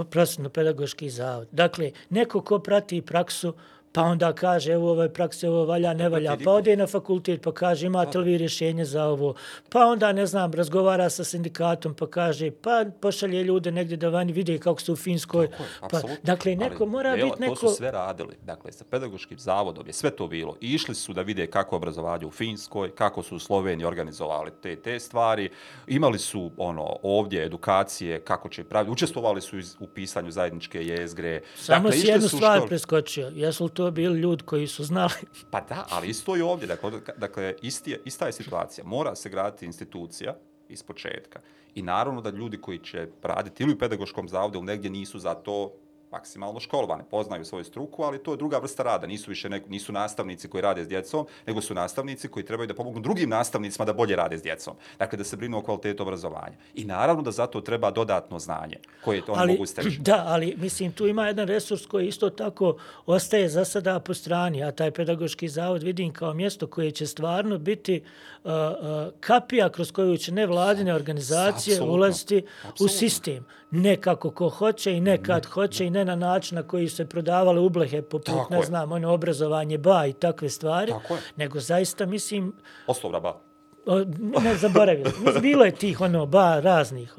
[0.03, 1.47] prosjedno pedagoški zavod.
[1.51, 3.53] Dakle, neko ko prati praksu,
[3.91, 6.37] pa onda kaže evo ovaj praksa ovo valja ne valja.
[6.45, 9.35] pa ode na fakultet pa kaže imate li vi rješenje za ovo?
[9.69, 14.31] Pa onda ne znam razgovara sa sindikatom pa kaže pa pošalje ljude negdje da vani
[14.31, 15.49] vide kako su u Finskoj.
[15.91, 18.35] Pa dakle neko Ali, mora biti neko to su sve radili.
[18.41, 20.55] Dakle sa pedagoškim zavodom je sve to bilo.
[20.61, 24.99] Išli su da vide kako obrazovanje u Finskoj kako su u Sloveniji organizovali te te
[24.99, 25.49] stvari.
[25.87, 28.91] Imali su ono ovdje edukacije kako će praviti.
[28.91, 31.41] Učestvovali su u pisanju zajedničke jezgre.
[31.55, 32.67] Samo dakle, jednu stvar što...
[32.67, 33.31] preskočio.
[33.35, 35.13] Jesu to bili ljudi koji su znali.
[35.51, 36.67] Pa da, ali isto je ovdje.
[36.67, 38.85] Dakle, dakle isti ista je situacija.
[38.85, 40.35] Mora se graditi institucija
[40.69, 41.39] iz početka.
[41.75, 45.33] I naravno da ljudi koji će raditi ili u pedagoškom zavodu ili negdje nisu za
[45.33, 45.73] to
[46.11, 49.07] maksimalno školovane, poznaju svoju struku, ali to je druga vrsta rada.
[49.07, 52.73] Nisu više ne, nisu nastavnici koji rade s djecom, nego su nastavnici koji trebaju da
[52.73, 54.73] pomognu drugim nastavnicima da bolje rade s djecom.
[54.99, 56.57] Dakle, da se brinu o kvalitetu obrazovanja.
[56.75, 59.99] I naravno da zato treba dodatno znanje koje to ali, mogu steći.
[60.07, 64.63] Da, ali mislim, tu ima jedan resurs koji isto tako ostaje za sada po strani,
[64.63, 68.03] a taj pedagoški zavod vidim kao mjesto koje će stvarno biti
[68.43, 71.93] uh, uh, kapija kroz koju će nevladine organizacije Absolutno.
[71.93, 72.85] ulaziti Absolutno.
[72.85, 73.45] u sistem.
[73.71, 75.87] Ne kako ko hoće i nekad ne, hoće ne.
[75.87, 78.65] i ne na način na koji se prodavale ublehe poput, Tako ne je.
[78.65, 82.53] znam, ono obrazovanje ba i takve stvari, Tako nego zaista mislim...
[82.87, 83.41] Oslovna ba.
[83.85, 83.99] O,
[84.43, 85.11] ne zaboravili.
[85.41, 87.13] Bilo je tih ono ba raznih,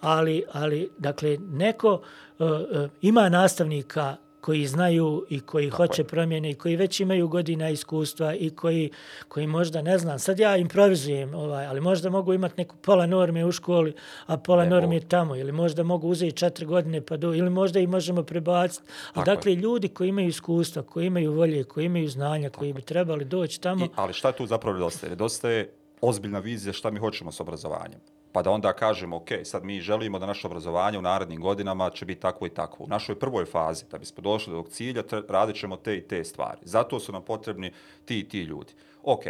[0.00, 1.92] ali, ali dakle, neko
[2.38, 6.06] uh, uh, ima nastavnika koji znaju i koji Tako hoće je.
[6.06, 8.90] promjene i koji već imaju godina iskustva i koji,
[9.28, 13.44] koji možda, ne znam, sad ja improvizujem, ovaj, ali možda mogu imati neku pola norme
[13.46, 13.94] u školi,
[14.26, 14.70] a pola Evo.
[14.70, 18.22] norme je tamo, ili možda mogu uzeti četiri godine, pa do, ili možda i možemo
[18.22, 18.84] prebaciti.
[19.14, 19.56] A dakle, je.
[19.56, 23.60] ljudi koji imaju iskustva, koji imaju volje, koji imaju znanja, Tako koji bi trebali doći
[23.60, 23.84] tamo...
[23.84, 25.10] I, ali šta je tu zapravo nedostaje?
[25.10, 25.70] Nedostaje
[26.00, 28.00] ozbiljna vizija šta mi hoćemo s obrazovanjem
[28.32, 32.04] pa da onda kažemo, ok, sad mi želimo da naše obrazovanje u narednim godinama će
[32.04, 32.84] biti tako i tako.
[32.84, 36.24] U našoj prvoj fazi, da bismo došli do tog cilja, radit ćemo te i te
[36.24, 36.58] stvari.
[36.62, 37.72] Zato su nam potrebni
[38.04, 38.72] ti i ti ljudi.
[39.02, 39.24] Ok,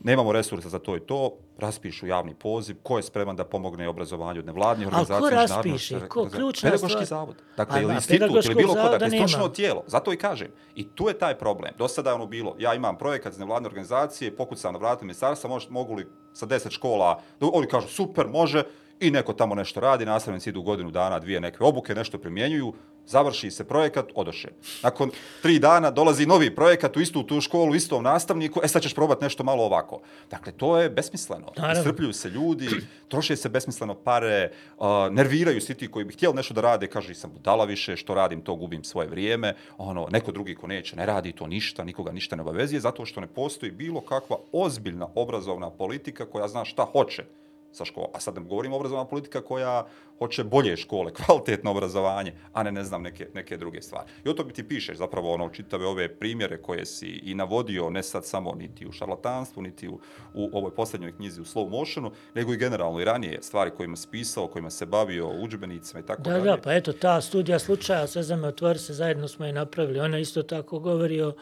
[0.00, 4.40] nemamo resursa za to i to, raspišu javni poziv, ko je spreman da pomogne obrazovanju
[4.40, 5.16] od nevladnih organizacija?
[5.16, 6.08] A ko raspiše?
[6.08, 7.06] Ko, ključna Pedagoški stvar...
[7.06, 7.36] zavod.
[7.56, 9.82] Dakle, ili institut, ili bilo ko, dakle, stručno tijelo.
[9.86, 10.48] Zato i kažem.
[10.74, 11.74] I tu je taj problem.
[11.78, 15.58] Do sada je ono bilo, ja imam projekat za nevladne organizacije, pokucam na vratu ministarstva,
[15.70, 18.62] mogu li sa deset škola, oni kažu super, može,
[19.00, 22.72] i neko tamo nešto radi, nastavnici idu godinu dana, dvije neke obuke, nešto primjenjuju,
[23.06, 24.48] završi se projekat, odoše.
[24.82, 25.10] Nakon
[25.42, 29.24] tri dana dolazi novi projekat u istu tu školu, istom nastavniku, e sad ćeš probati
[29.24, 30.00] nešto malo ovako.
[30.30, 31.52] Dakle, to je besmisleno.
[31.78, 32.68] Istrpljuju se ljudi,
[33.08, 37.14] troše se besmisleno pare, uh, nerviraju svi ti koji bi htjeli nešto da rade, kaže,
[37.14, 41.06] sam budala više, što radim, to gubim svoje vrijeme, ono, neko drugi ko neće, ne
[41.06, 45.70] radi to ništa, nikoga ništa ne obavezuje, zato što ne postoji bilo kakva ozbiljna obrazovna
[45.70, 47.24] politika koja zna šta hoće
[47.72, 48.10] sa školom.
[48.14, 49.86] A sad ne govorimo o politika koja
[50.18, 54.10] hoće bolje škole, kvalitetno obrazovanje, a ne ne znam neke, neke druge stvari.
[54.24, 57.90] I o to bi ti pišeš zapravo ono čitave ove primjere koje si i navodio,
[57.90, 60.00] ne sad samo niti u šarlatanstvu, niti u,
[60.34, 64.08] u ovoj posljednjoj knjizi u slow motionu, nego i generalno i ranije stvari kojima si
[64.10, 66.44] pisao, kojima se bavio učbenicima i tako da, dalje.
[66.44, 70.00] Da, pa eto, ta studija slučaja, sve za me otvori se, zajedno smo je napravili.
[70.00, 71.32] Ona isto tako govori o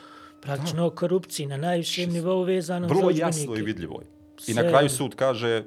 [0.40, 3.24] praktično o korupciji na najvišem nivou vezano Vrlo za učbenike.
[3.24, 4.02] Vrlo jasno i vidljivo.
[4.46, 5.64] I na kraju sud kaže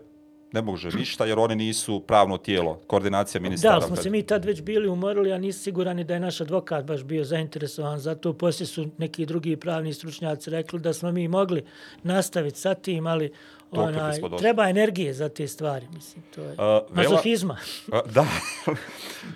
[0.52, 3.80] ne može ništa jer oni nisu pravno tijelo, koordinacija ministara.
[3.80, 6.86] Da, smo se mi tad već bili umorili, a nisi siguran da je naš advokat
[6.86, 8.34] baš bio zainteresovan za to.
[8.34, 11.66] Poslije su neki drugi pravni stručnjaci rekli da smo mi mogli
[12.04, 13.32] nastaviti sa tim, ali
[13.72, 17.58] onaj, treba energije za te stvari, mislim, to je uh, mazohizma.
[17.88, 18.26] Uh, da,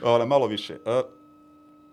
[0.15, 0.73] ona, malo više.
[0.73, 1.09] Uh,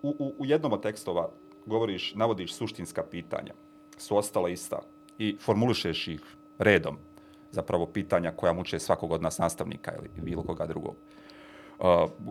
[0.01, 1.29] u, u, u jednom od tekstova
[1.65, 3.53] govoriš, navodiš suštinska pitanja,
[3.97, 4.79] su ostala ista
[5.17, 6.21] i formulišeš ih
[6.57, 6.97] redom
[7.51, 10.95] zapravo pitanja koja muče svakog od nas nastavnika ili bilo koga drugog.
[11.79, 11.85] Uh,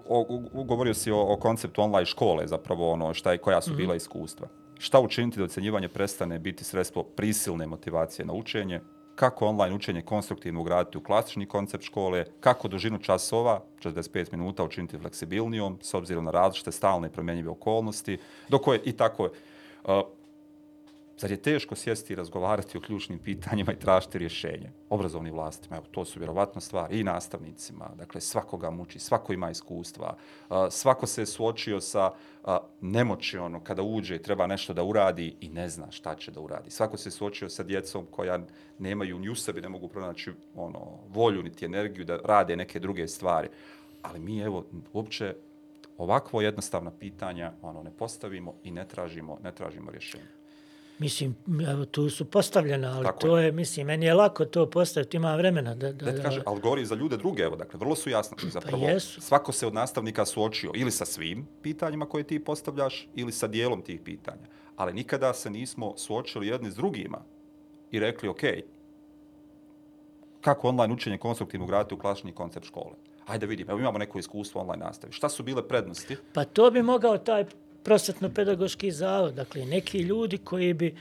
[0.08, 3.70] o, o, govorio si o, o konceptu online škole, zapravo ono šta je, koja su
[3.70, 3.76] mm -hmm.
[3.76, 4.48] bila iskustva.
[4.78, 8.80] Šta učiniti da ocenjivanje prestane biti sredstvo prisilne motivacije na učenje,
[9.14, 14.98] kako online učenje konstruktivno ugraditi u klasični koncept škole, kako dužinu časova, 45 minuta, učiniti
[14.98, 18.18] fleksibilnijom, s obzirom na različite stalne i promjenjive okolnosti,
[18.48, 19.30] do koje i tako je.
[21.20, 25.76] Zar je teško sjesti i razgovarati o ključnim pitanjima i tražiti rješenje obrazovnim vlastima?
[25.76, 27.90] Evo, to su vjerovatno stvari i nastavnicima.
[27.96, 30.16] Dakle, svakoga muči, svako ima iskustva,
[30.70, 32.10] svako se suočio sa
[32.80, 36.40] nemoći ono, kada uđe i treba nešto da uradi i ne zna šta će da
[36.40, 36.70] uradi.
[36.70, 38.38] Svako se suočio sa djecom koja
[38.78, 43.08] nemaju ni u sebi, ne mogu pronaći ono, volju niti energiju da rade neke druge
[43.08, 43.48] stvari.
[44.02, 45.36] Ali mi, evo, uopće
[45.98, 50.39] ovakvo jednostavna pitanja ono, ne postavimo i ne tražimo, ne tražimo rješenje.
[51.00, 51.36] Mislim,
[51.70, 53.44] evo, tu su postavljena, ali Tako to je.
[53.44, 55.74] je, mislim, meni je lako to postaviti, ima vremena.
[55.74, 58.36] Da, da, da, kaže, ali govori za ljude druge, evo, dakle, vrlo su jasno.
[58.40, 59.20] Pa zapravo, pa jesu.
[59.20, 63.82] svako se od nastavnika suočio ili sa svim pitanjima koje ti postavljaš, ili sa dijelom
[63.82, 64.46] tih pitanja.
[64.76, 67.18] Ali nikada se nismo suočili jedni s drugima
[67.90, 68.42] i rekli, ok,
[70.40, 72.94] kako online učenje konstruktivno graditi u klasični koncept škole?
[73.26, 75.12] Hajde vidim, evo imamo neko iskustvo online nastavi.
[75.12, 76.16] Šta su bile prednosti?
[76.32, 77.44] Pa to bi mogao taj
[77.82, 80.94] prosvetno-pedagoški zavod, dakle neki ljudi koji bi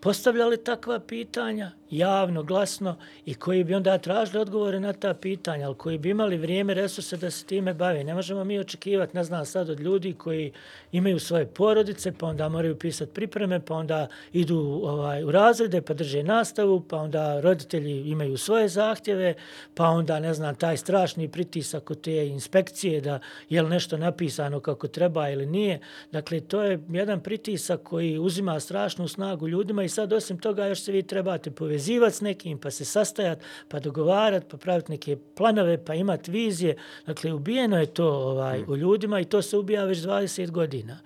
[0.00, 5.74] postavljali takva pitanja javno, glasno i koji bi onda tražili odgovore na ta pitanja, ali
[5.74, 8.04] koji bi imali vrijeme, resurse da se time bave.
[8.04, 10.52] Ne možemo mi očekivati, ne znam sad, od ljudi koji
[10.92, 15.94] imaju svoje porodice, pa onda moraju pisati pripreme, pa onda idu ovaj, u razrede, pa
[15.94, 19.34] drže nastavu, pa onda roditelji imaju svoje zahtjeve,
[19.74, 23.18] pa onda, ne znam, taj strašni pritisak od te inspekcije da
[23.48, 25.80] je li nešto napisano kako treba ili nije.
[26.12, 30.80] Dakle, to je jedan pritisak koji uzima strašnu snagu ljudima i sad osim toga još
[30.80, 35.16] se vi trebate povezati povezivati s nekim, pa se sastajati, pa dogovarati, pa praviti neke
[35.34, 36.76] planove, pa imati vizije.
[37.06, 38.64] Dakle, ubijeno je to ovaj, mm.
[38.68, 40.98] u ljudima i to se ubija već 20 godina.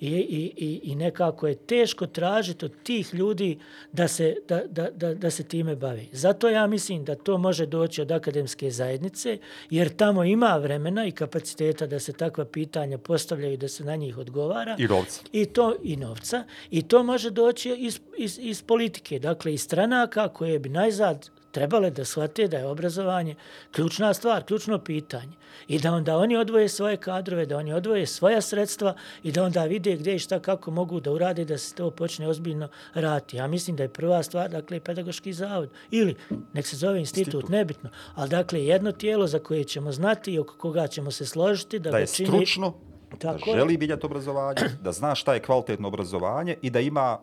[0.00, 3.58] I, i, i, I nekako je teško tražiti od tih ljudi
[3.92, 6.08] da se, da, da, da, da se time bavi.
[6.12, 9.38] Zato ja mislim da to može doći od akademske zajednice,
[9.70, 14.18] jer tamo ima vremena i kapaciteta da se takva pitanja postavljaju da se na njih
[14.18, 14.76] odgovara.
[14.78, 15.22] I novca.
[15.32, 16.44] I to i novca.
[16.70, 21.30] I to može doći iz, iz, iz politike, dakle iz stranaka stranaka koje bi najzad
[21.52, 23.34] trebale da shvate da je obrazovanje
[23.72, 25.32] ključna stvar, ključno pitanje.
[25.68, 29.64] I da onda oni odvoje svoje kadrove, da oni odvoje svoja sredstva i da onda
[29.64, 33.36] vide gdje i šta kako mogu da urade da se to počne ozbiljno rati.
[33.36, 35.70] Ja mislim da je prva stvar, dakle, pedagoški zavod.
[35.90, 36.16] Ili,
[36.52, 37.50] nek se zove institut, institut.
[37.50, 37.90] nebitno.
[38.14, 41.78] Ali, dakle, jedno tijelo za koje ćemo znati i oko koga ćemo se složiti.
[41.78, 42.28] Da, da je čini...
[42.28, 42.74] stručno,
[43.18, 47.18] Tako da želi biljati obrazovanje, da zna šta je kvalitetno obrazovanje i da ima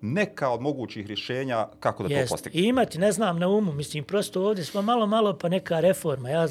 [0.00, 2.28] neka od mogućih rješenja kako da Jest.
[2.28, 2.60] to postigne.
[2.60, 6.30] I imati, ne znam, na umu, mislim, prosto ovdje smo malo, malo pa neka reforma.
[6.30, 6.46] Ja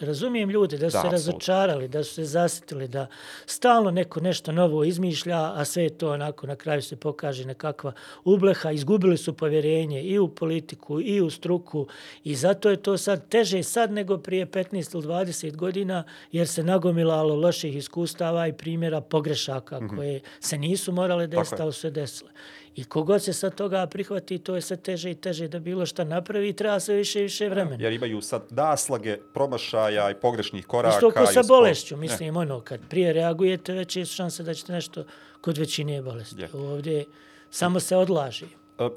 [0.00, 3.06] razumijem ljude da su da, se razočarali, da su se zasitili, da
[3.46, 7.92] stalno neko nešto novo izmišlja, a sve to onako na kraju se pokaže nekakva
[8.24, 8.70] ubleha.
[8.70, 11.86] Izgubili su povjerenje i u politiku i u struku
[12.24, 16.62] i zato je to sad teže sad nego prije 15 ili 20 godina jer se
[16.62, 19.96] nagomilalo loših iskustava i primjera pogrešaka mm -hmm.
[19.96, 22.30] koje se nisu morale desiti, ali sve desile.
[22.76, 26.04] I kogod se sad toga prihvati, to je sve teže i teže da bilo šta
[26.04, 27.84] napravi i treba sve više i više vremena.
[27.84, 30.96] Jer imaju sad naslage promašaja i pogrešnih koraka.
[30.96, 32.40] Isto ko sa bolešću, mislim, ne.
[32.40, 35.04] ono, kad prije reagujete, već je šanse da ćete nešto
[35.40, 36.42] kod većine bolesti.
[36.42, 36.48] Je.
[36.52, 37.04] Ovdje
[37.50, 38.46] samo se odlaži.
[38.78, 38.88] E,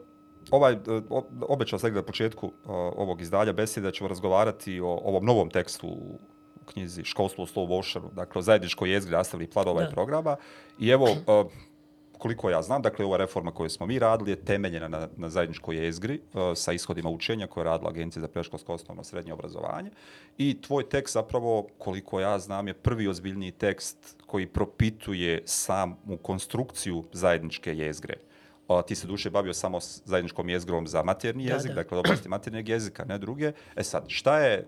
[0.52, 0.78] ovaj, e,
[1.42, 2.52] obećao sam na početku
[2.96, 6.20] ovog izdalja besede da ćemo razgovarati o ovom novom tekstu u
[6.66, 10.36] knjizi Školstvo u slow motionu, dakle o zajedničkoj jezgri nastavnih planova i programa.
[10.80, 11.44] I evo, e,
[12.24, 15.86] koliko ja znam, dakle, ova reforma koju smo mi radili je temeljena na, na zajedničkoj
[15.86, 19.90] jezgri uh, sa ishodima učenja koje je radila Agencija za preškolsko osnovno srednje obrazovanje.
[20.38, 27.04] I tvoj tekst zapravo, koliko ja znam, je prvi ozbiljniji tekst koji propituje samu konstrukciju
[27.12, 28.16] zajedničke jezgre.
[28.68, 31.84] Uh, ti se duše bavio samo s zajedničkom jezgrom za materni jezik, da, da.
[31.84, 33.52] dakle, oblasti maternijeg jezika, ne druge.
[33.76, 34.68] E sad, šta je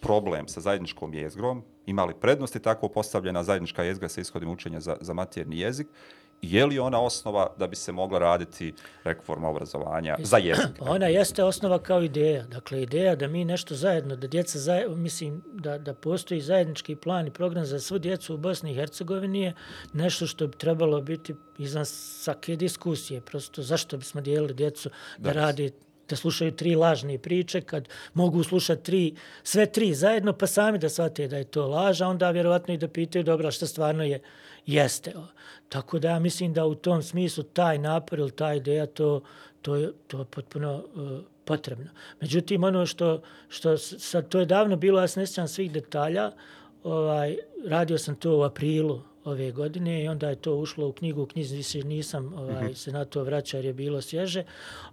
[0.00, 1.62] problem sa zajedničkom jezgrom?
[1.86, 5.86] Imali prednosti tako postavljena zajednička jezgra sa ishodim učenja za, za materni jezik?
[6.42, 8.74] Je li ona osnova da bi se mogla raditi
[9.04, 10.66] reforma obrazovanja za jezik?
[10.94, 12.42] Ona jeste osnova kao ideja.
[12.42, 17.26] Dakle, ideja da mi nešto zajedno, da djeca zajedno, mislim da, da postoji zajednički plan
[17.26, 19.54] i program za svu djecu u Bosni i Hercegovini je
[19.92, 23.20] nešto što bi trebalo biti izvan svake diskusije.
[23.20, 25.72] Prosto zašto bismo dijelili djecu da, da radi
[26.08, 30.88] da slušaju tri lažne priče, kad mogu slušati tri, sve tri zajedno, pa sami da
[30.88, 34.20] shvate da je to laža, onda vjerovatno i da pitaju, dobro, šta stvarno je,
[34.66, 35.12] jeste.
[35.68, 39.22] Tako da ja mislim da u tom smislu taj napor ili ta ideja, to,
[39.62, 41.90] to, je, to je potpuno uh, potrebno.
[42.20, 46.32] Međutim, ono što, što sad, to je davno bilo, ja se ne svih detalja,
[46.84, 47.36] ovaj,
[47.66, 51.26] radio sam to u aprilu ove godine i onda je to ušlo u knjigu, u
[51.26, 52.74] knjizi više nisam ovaj, -hmm.
[52.74, 54.44] se na to vraćao jer je bilo svježe,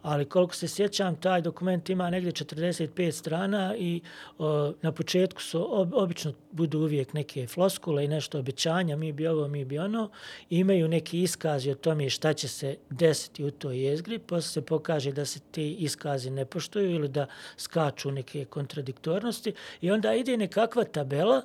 [0.02, 4.02] ali koliko se sjećam, taj dokument ima negdje 45 strana i
[4.38, 9.28] o, na početku su ob, obično budu uvijek neke floskule i nešto obećanja, mi bi
[9.28, 10.10] ovo, mi bi ono,
[10.50, 15.12] imaju neki iskazi o tome šta će se desiti u toj jezgri, posle se pokaže
[15.12, 17.26] da se ti iskazi ne poštuju ili da
[17.58, 21.42] skaču neke kontradiktornosti i onda ide nekakva tabela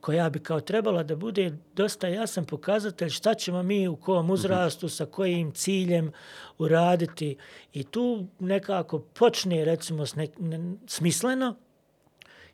[0.00, 4.32] koja bi kao trebala da bude dosta jasan pokazatelj šta ćemo mi u kom mhm.
[4.32, 6.12] uzrastu, sa kojim ciljem
[6.58, 7.36] uraditi.
[7.72, 11.56] I tu nekako počne, recimo, ne, ne, smisleno,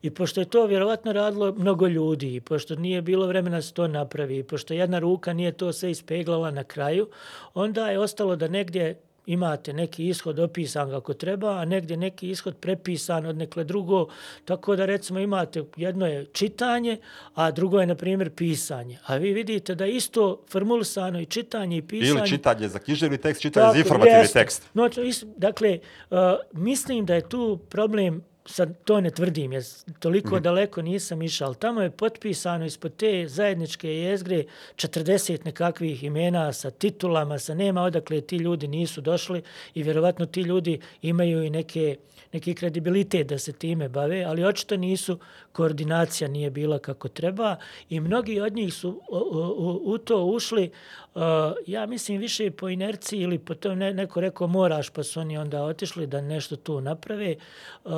[0.05, 3.73] I pošto je to vjerovatno radilo mnogo ljudi, i pošto nije bilo vremena da se
[3.75, 7.09] to napravi, i pošto jedna ruka nije to sve ispeglala na kraju,
[7.55, 12.57] onda je ostalo da negdje imate neki ishod opisan kako treba, a negdje neki ishod
[12.57, 14.07] prepisan od nekle drugo,
[14.45, 16.97] tako da recimo imate jedno je čitanje,
[17.35, 18.99] a drugo je na primjer pisanje.
[19.07, 22.19] A vi vidite da isto formulisano i čitanje i pisanje...
[22.21, 24.33] Ili čitanje za književni tekst, čitanje za informativni jest.
[24.33, 24.71] tekst.
[24.75, 24.89] No,
[25.37, 25.79] dakle,
[26.11, 26.19] uh,
[26.53, 29.63] mislim da je tu problem sad to ne tvrdim, jer
[29.99, 30.43] toliko mm.
[30.43, 34.45] daleko nisam išao, ali tamo je potpisano ispod te zajedničke jezgre
[34.77, 39.43] 40 nekakvih imena sa titulama, sa nema odakle ti ljudi nisu došli
[39.75, 41.97] i vjerovatno ti ljudi imaju i neke,
[42.33, 45.19] neki kredibilitet da se time bave, ali očito nisu,
[45.53, 47.57] koordinacija nije bila kako treba
[47.91, 50.71] i mnogi od njih su u, u, u to ušli,
[51.15, 51.23] uh,
[51.67, 55.39] ja mislim više po inerciji ili po to ne, neko rekao moraš pa su oni
[55.39, 57.37] onda otišli da nešto tu naprave.
[57.85, 57.93] Uh,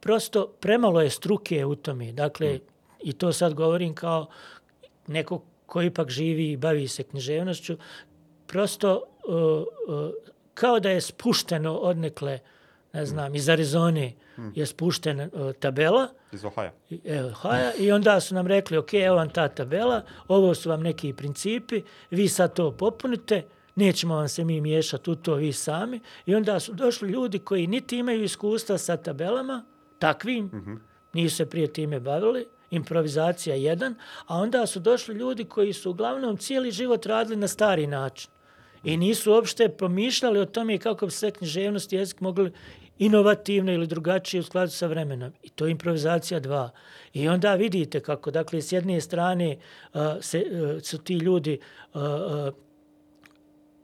[0.00, 2.12] prosto premalo je struke u tome.
[2.12, 2.60] Dakle, mm.
[3.02, 4.26] i to sad govorim kao
[5.06, 7.76] neko ko ipak živi i bavi se književnošću,
[8.46, 10.10] prosto uh, uh,
[10.54, 12.38] kao da je spušteno odnekle,
[12.92, 13.06] ne mm.
[13.06, 13.34] znam, mm.
[13.34, 14.48] iz Arizone mm.
[14.54, 16.08] je spuštena uh, tabela.
[16.32, 16.72] Iz Ohaja.
[17.04, 17.72] Evo, Ohaja.
[17.78, 21.82] I onda su nam rekli, ok, evo vam ta tabela, ovo su vam neki principi,
[22.10, 23.42] vi sad to popunite,
[23.74, 26.00] nećemo vam se mi miješati u to vi sami.
[26.26, 29.64] I onda su došli ljudi koji niti imaju iskustva sa tabelama,
[30.04, 30.78] takvim, mm -hmm.
[31.12, 33.94] nisu se prije time bavili, improvizacija jedan,
[34.26, 38.30] a onda su došli ljudi koji su uglavnom cijeli život radili na stari način.
[38.84, 42.52] I nisu uopšte promišljali o tome kako bi se književnost i jezik mogli
[42.98, 45.32] inovativno ili drugačije u skladu sa vremenom.
[45.42, 46.70] I to je improvizacija dva.
[47.12, 51.58] I onda vidite kako, dakle, s jedne strane uh, se, uh, su ti ljudi
[51.94, 52.54] uh, uh,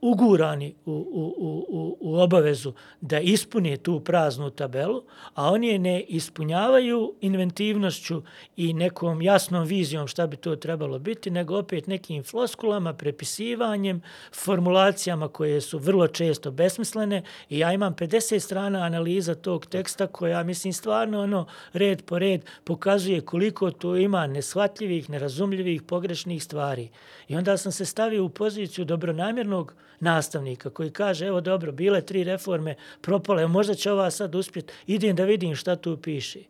[0.02, 5.02] ugurani u, u, u, u obavezu da ispune tu praznu tabelu,
[5.34, 8.22] a oni je ne ispunjavaju inventivnošću
[8.56, 14.02] i nekom jasnom vizijom šta bi to trebalo biti, nego opet nekim floskulama, prepisivanjem,
[14.34, 20.42] formulacijama koje su vrlo često besmislene i ja imam 50 strana analiza tog teksta koja,
[20.42, 26.88] mislim, stvarno ono, red po red pokazuje koliko to ima neshvatljivih, nerazumljivih, pogrešnih stvari.
[27.28, 32.24] I onda sam se stavio u poziciju dobronamjernog nastavnika koji kaže, evo dobro, bile tri
[32.24, 36.40] reforme, propale, možda će ova sad uspjeti, idem da vidim šta tu piše.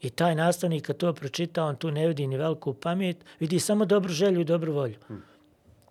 [0.00, 3.84] I taj nastavnik kad to pročita, on tu ne vidi ni veliku pamet, vidi samo
[3.84, 4.96] dobru želju i dobru volju.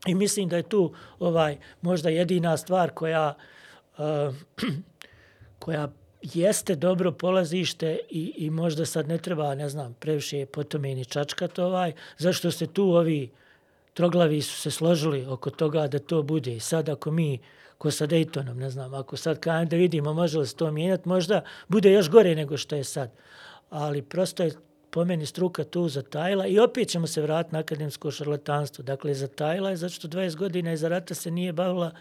[0.08, 3.34] I mislim da je tu ovaj možda jedina stvar koja
[3.98, 4.36] uh,
[5.60, 5.90] koja
[6.22, 11.06] jeste dobro polazište i, i možda sad ne treba, ne znam, previše po tome ni
[11.06, 13.32] čačkat ovaj, zašto se tu ovi
[14.00, 16.56] troglavi su se složili oko toga da to bude.
[16.56, 17.40] I sad ako mi,
[17.78, 21.10] ko sa Daytonom, ne znam, ako sad kajem da vidimo može li se to mijenjati,
[21.10, 23.12] možda bude još gore nego što je sad.
[23.70, 24.54] Ali prosto je
[24.90, 28.84] po meni struka tu za Tajla i opet ćemo se vratiti na akademsko šarlatanstvo.
[28.84, 31.92] Dakle, za Tajla je zato što 20 godina iza rata se nije bavila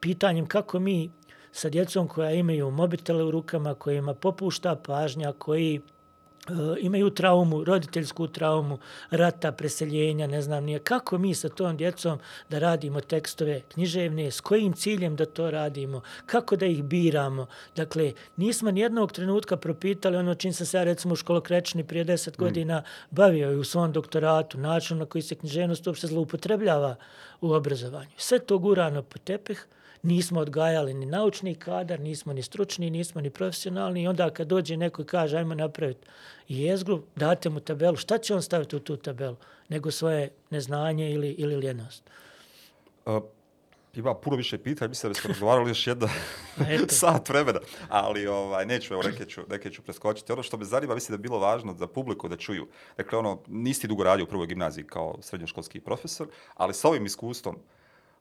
[0.00, 1.10] pitanjem kako mi
[1.52, 5.80] sa djecom koja imaju mobitele u rukama, kojima popušta pažnja, koji
[6.80, 8.78] imaju traumu, roditeljsku traumu,
[9.10, 10.78] rata, preseljenja, ne znam nije.
[10.78, 12.18] Kako mi sa tom djecom
[12.50, 17.46] da radimo tekstove književne, s kojim ciljem da to radimo, kako da ih biramo.
[17.76, 22.38] Dakle, nismo nijednog trenutka propitali ono čim sam se ja recimo u školokrečni prije deset
[22.38, 22.42] mm.
[22.42, 26.96] godina bavio i u svom doktoratu, način na koji se književnost uopšte zloupotrebljava
[27.40, 28.10] u obrazovanju.
[28.16, 29.66] Sve to gurano po tepih,
[30.02, 34.76] nismo odgajali ni naučni kadar, nismo ni stručni, nismo ni profesionalni i onda kad dođe
[34.76, 36.06] neko i kaže ajmo napraviti
[36.48, 39.36] jezgru, date mu tabelu, šta će on staviti u tu tabelu?
[39.68, 42.02] Nego svoje neznanje ili, ili ljenost.
[43.06, 43.22] Uh,
[43.94, 46.08] ima puno više pitanja, mislim da smo razgovarali još jedna
[46.88, 50.32] sat vremena, ali ovaj, neću, evo, neke ću, neke ću preskočiti.
[50.32, 52.68] Ono što me zanima, mislim da je bilo važno za publiku da čuju.
[52.96, 57.56] Dakle, ono, nisi dugo radio u prvoj gimnaziji kao srednjoškolski profesor, ali sa ovim iskustvom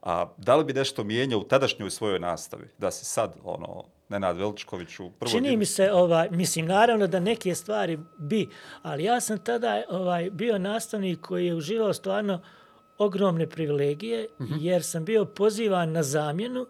[0.06, 2.68] A da li bi nešto mijenjao u tadašnjoj svojoj nastavi?
[2.78, 5.32] Da se sad, ono, Nenad Veličković u prvoj...
[5.32, 8.50] Čini mi se, ovaj, mislim, naravno da neke stvari bi,
[8.82, 12.42] ali ja sam tada ovaj, bio nastavnik koji je uživao stvarno
[12.98, 14.58] ogromne privilegije, uh -huh.
[14.60, 16.68] jer sam bio pozivan na zamjenu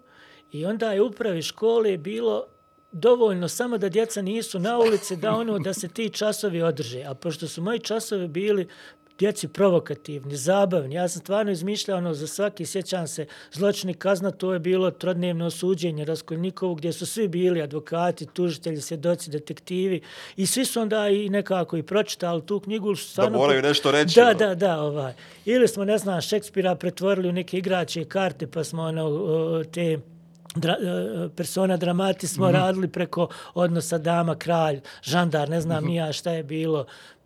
[0.52, 2.46] i onda je upravi škole bilo
[2.92, 7.04] dovoljno samo da djeca nisu na ulici, da ono da se ti časovi održe.
[7.04, 8.68] A pošto su moji časovi bili
[9.20, 10.96] djeci provokativni, zabavni.
[10.96, 15.46] Ja sam stvarno izmišljao ono za svaki, sjećam se, zločini kazna, to je bilo trodnevno
[15.46, 20.02] osuđenje Raskolnikovu, gdje su svi bili advokati, tužitelji, svjedoci, detektivi
[20.36, 22.96] i svi su onda i nekako i pročitali tu knjigu.
[22.96, 24.20] Stvarno, da moraju nešto reći.
[24.20, 25.14] Da, da, da, ovaj.
[25.46, 30.00] Ili smo, ne znam, Šekspira pretvorili u neke igrače i karte, pa smo ono, te
[30.56, 30.76] dra,
[31.36, 32.54] persona dramati smo mm -hmm.
[32.54, 35.90] radili preko odnosa dama, kralj, žandar, ne znam mm -hmm.
[35.90, 36.86] nija šta je bilo,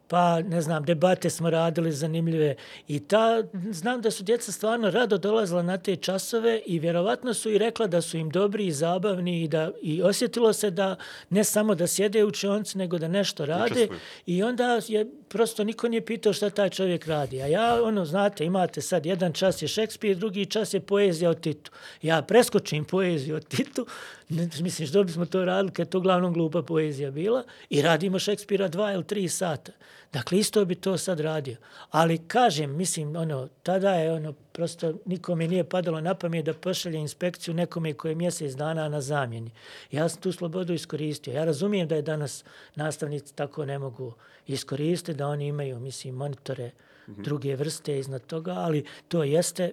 [0.09, 2.55] pa ne znam, debate smo radili zanimljive
[2.87, 7.51] i ta, znam da su djeca stvarno rado dolazila na te časove i vjerovatno su
[7.51, 10.95] i rekla da su im dobri i zabavni i da i osjetilo se da
[11.29, 13.87] ne samo da sjede u učionci, nego da nešto rade
[14.25, 17.41] i onda je prosto niko nije pitao šta taj čovjek radi.
[17.41, 21.41] A ja, ono, znate, imate sad jedan čas je Šekspir, drugi čas je poezija od
[21.41, 21.71] Titu.
[22.01, 23.85] Ja preskočim poeziju od Titu,
[24.29, 28.19] ne, mislim, što bismo to radili kad je to glavnom glupa poezija bila i radimo
[28.19, 29.71] Šekspira dva ili tri sata.
[30.13, 31.57] Dakle, isto bi to sad radio.
[31.89, 36.99] Ali kažem, mislim, ono, tada je ono, prosto nikome nije padalo na pamet da pošalje
[36.99, 39.51] inspekciju nekome koje je mjesec dana na zamjeni.
[39.91, 41.33] Ja sam tu slobodu iskoristio.
[41.33, 42.43] Ja razumijem da je danas
[42.75, 44.13] nastavnici tako ne mogu
[44.47, 46.67] iskoristiti, da oni imaju, mislim, monitore
[47.07, 47.23] mm -hmm.
[47.23, 49.71] druge vrste iznad toga, ali to jeste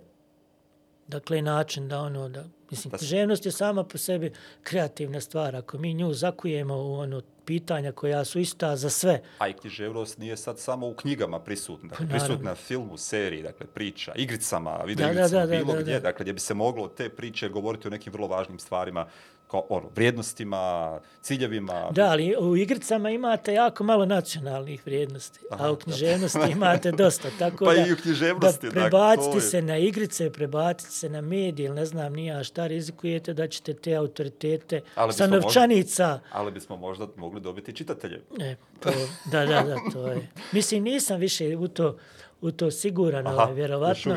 [1.08, 4.32] dakle način da ono da mislim književnost je sama po sebi
[4.62, 9.22] kreativna stvar ako mi nju zakujemo u ono pitanja koja su ista za sve.
[9.38, 11.88] A i književnost nije sad samo u knjigama prisutna.
[11.88, 15.76] Dakle, prisutna u filmu, seriji, dakle, priča, igricama, video da, igricama, da, da, bilo da,
[15.76, 15.94] da, gdje.
[15.94, 16.00] Da.
[16.00, 19.06] Dakle, gdje bi se moglo te priče govoriti o nekim vrlo važnim stvarima
[19.50, 21.88] kao ono, vrijednostima, ciljevima.
[21.90, 26.46] Da, ali u igricama imate jako malo nacionalnih vrijednosti, Aha, a u književnosti da.
[26.46, 27.28] imate dosta.
[27.38, 28.66] Tako pa da, i u književnosti.
[28.66, 33.34] Da prebaciti dakle, se na igrice, prebaciti se na medije, ne znam nija šta rizikujete
[33.34, 34.80] da ćete te autoritete
[35.12, 36.08] sa novčanica.
[36.08, 38.20] Možda, ali bismo možda mogli dobiti čitatelje.
[38.40, 38.90] E, to,
[39.32, 40.28] da, da, da, to je.
[40.52, 41.96] Mislim, nisam više u to,
[42.40, 44.16] u to siguran, Aha, ovaj, vjerovatno.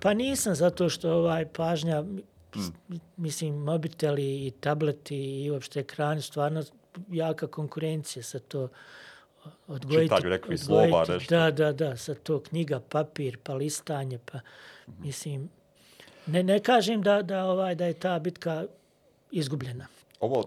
[0.00, 2.04] Pa nisam, zato što ovaj pažnja,
[2.56, 2.96] mm.
[3.16, 6.64] mislim, mobiteli i tableti i uopšte ekrani, stvarno
[7.10, 8.68] jaka konkurencija sa to
[9.66, 10.14] odgojiti.
[10.14, 11.34] Čitanju nekakvih slova, nešto.
[11.34, 14.92] Da, da, da, sa to knjiga, papir, pa listanje, pa mm.
[15.02, 15.50] mislim,
[16.26, 18.64] ne, ne kažem da, da, ovaj, da je ta bitka
[19.30, 19.86] izgubljena.
[20.20, 20.44] Ovo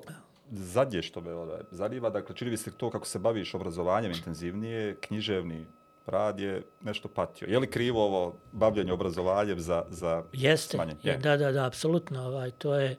[0.51, 4.95] zadnje što me ovaj, zanima, dakle, čini mi se to kako se baviš obrazovanjem intenzivnije,
[5.01, 5.65] književni
[6.07, 7.47] rad je nešto patio.
[7.47, 10.99] Je li krivo ovo bavljanje obrazovanjem za, za Jeste, smanjenje?
[11.03, 12.23] Je, da, da, da, apsolutno.
[12.23, 12.95] Ovaj, to je,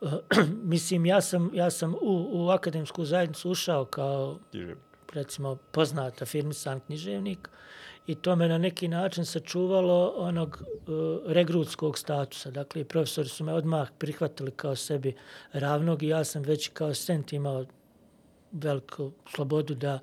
[0.00, 0.12] uh,
[0.72, 4.78] mislim, ja sam, ja sam u, u akademsku zajednicu ušao kao, književnik.
[5.12, 7.48] recimo, poznata firmisan književnik
[8.06, 10.86] i to me na neki način sačuvalo onog uh,
[11.26, 12.50] regrutskog statusa.
[12.50, 15.14] Dakle, profesori su me odmah prihvatili kao sebi
[15.52, 17.64] ravnog i ja sam već kao sent imao
[18.52, 19.98] veliku slobodu da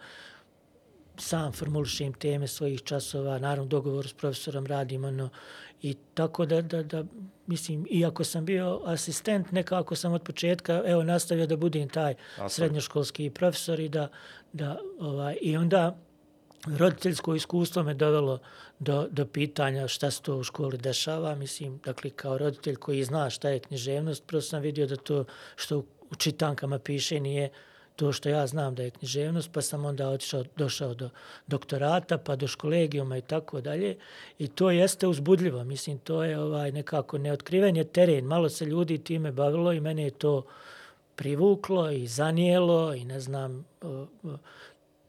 [1.18, 5.30] sam formulišem teme svojih časova, naravno dogovor s profesorom radim, ono,
[5.82, 7.03] i tako da, da, da,
[7.47, 12.49] mislim, iako sam bio asistent, nekako sam od početka, evo, nastavio da budem taj Asaj.
[12.49, 14.07] srednjoškolski profesor i da,
[14.53, 15.97] da, ovaj, i onda
[16.65, 18.39] roditeljsko iskustvo me dovelo
[18.80, 23.30] do, do pitanja šta se to u školi dešava, mislim, dakle, kao roditelj koji zna
[23.30, 25.78] šta je književnost, prosto sam vidio da to što
[26.11, 27.49] u čitankama piše nije
[27.98, 31.10] to što ja znam da je književnost, pa sam onda otišao, došao do
[31.48, 33.98] doktorata, pa do školegijuma i tako dalje.
[34.39, 35.64] I to jeste uzbudljivo.
[35.64, 38.26] Mislim, to je ovaj nekako neotkriven je teren.
[38.26, 40.43] Malo se ljudi time bavilo i mene je to
[41.16, 43.66] privuklo i zanijelo i ne znam,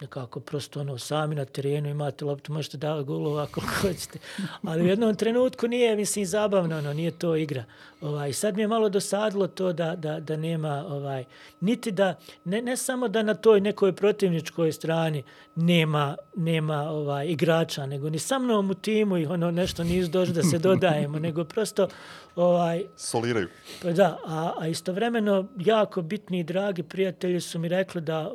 [0.01, 4.18] nekako prosto ono sami na terenu imate loptu, možete davati golova ako hoćete.
[4.62, 7.64] Ali u jednom trenutku nije, mislim, zabavno, ono, nije to igra.
[8.01, 11.24] Ovaj, sad mi je malo dosadilo to da, da, da nema, ovaj,
[11.61, 15.22] niti da, ne, ne samo da na toj nekoj protivničkoj strani
[15.55, 20.34] nema, nema ovaj, igrača, nego ni sa mnom u timu i ono nešto nisu došli
[20.34, 21.88] da se dodajemo, nego prosto
[22.36, 23.49] ovaj, soliraju.
[23.82, 28.34] Pa da, a, a istovremeno jako bitni i dragi prijatelji su mi rekli da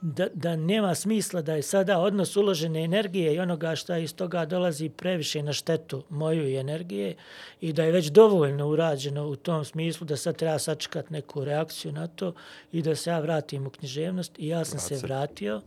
[0.00, 4.44] da, da nema smisla da je sada odnos uložene energije i onoga što iz toga
[4.44, 7.14] dolazi previše na štetu moju i energije
[7.60, 11.92] i da je već dovoljno urađeno u tom smislu da sad treba sačekati neku reakciju
[11.92, 12.34] na to
[12.72, 14.96] i da se ja vratim u književnost i ja sam Vraci.
[14.96, 15.60] se vratio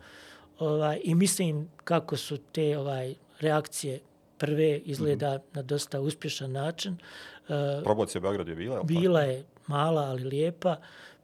[0.60, 4.00] ovaj, i mislim kako su te ovaj reakcije
[4.38, 5.56] prve izgleda mm -hmm.
[5.56, 6.98] na dosta uspješan način.
[7.84, 8.76] Promocija u Beogradu je bila?
[8.76, 8.88] tako?
[8.88, 10.76] Bila je mala, ali lijepa,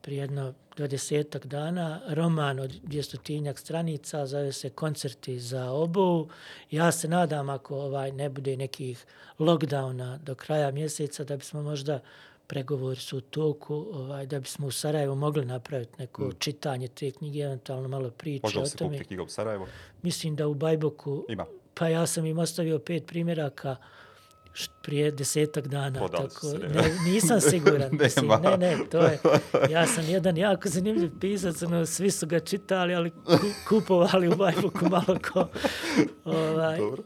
[0.06, 2.02] prije jedno dvadesetak dana.
[2.08, 6.30] Roman od dvjestotinjak stranica, zove se Koncerti za obovu.
[6.72, 9.06] Ja se nadam, ako ovaj ne bude nekih
[9.40, 12.00] lockdowna do kraja mjeseca, da bismo možda
[12.48, 16.32] pregovori su u toku, ovaj, da bismo u Sarajevu mogli napraviti neko mm.
[16.40, 18.90] čitanje te knjige, eventualno malo priče Može o li se tome.
[18.90, 19.68] kupiti knjiga u Sarajevu?
[20.02, 21.46] Mislim da u Bajboku, Ima.
[21.74, 23.76] pa ja sam im ostavio pet primjeraka
[24.82, 26.00] prije desetak dana.
[26.00, 26.68] Prodali su tako, se, ne?
[26.68, 27.90] ne, nisam siguran.
[27.92, 29.20] mislim, ne, ne, to je,
[29.70, 33.38] ja sam jedan jako zanimljiv pisac, ono, svi su ga čitali, ali ku,
[33.70, 35.48] kupovali u Bajboku malo ko,
[36.26, 37.04] ovaj, Dobro.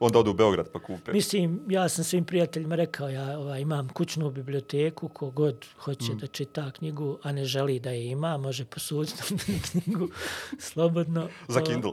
[0.00, 1.12] Onda odu u Beograd pa kupe.
[1.12, 6.18] Mislim, ja sam svim prijateljima rekao, ja ovaj, imam kućnu biblioteku, kogod hoće mm.
[6.18, 9.22] da čita knjigu, a ne želi da je ima, može posuditi
[9.70, 10.08] knjigu
[10.58, 11.28] slobodno.
[11.48, 11.92] Za Kindle.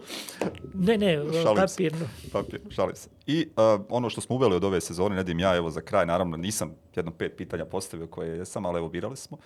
[0.74, 1.76] Ne, ne, Šalim se.
[1.76, 2.08] papirnu.
[2.32, 3.10] Papir, šalim se.
[3.28, 6.38] I uh, ono što smo uveli od ove sezone, Nedim ja, evo za kraj, naravno
[6.38, 9.38] nisam jedno pet pitanja postavio koje jesam, ali evo birali smo.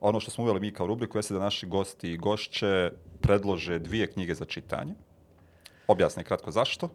[0.00, 2.90] Ono što smo uveli mi kao rubriku jeste da naši gosti i gošće
[3.20, 4.94] predlože dvije knjige za čitanje.
[5.86, 6.88] Objasne kratko zašto.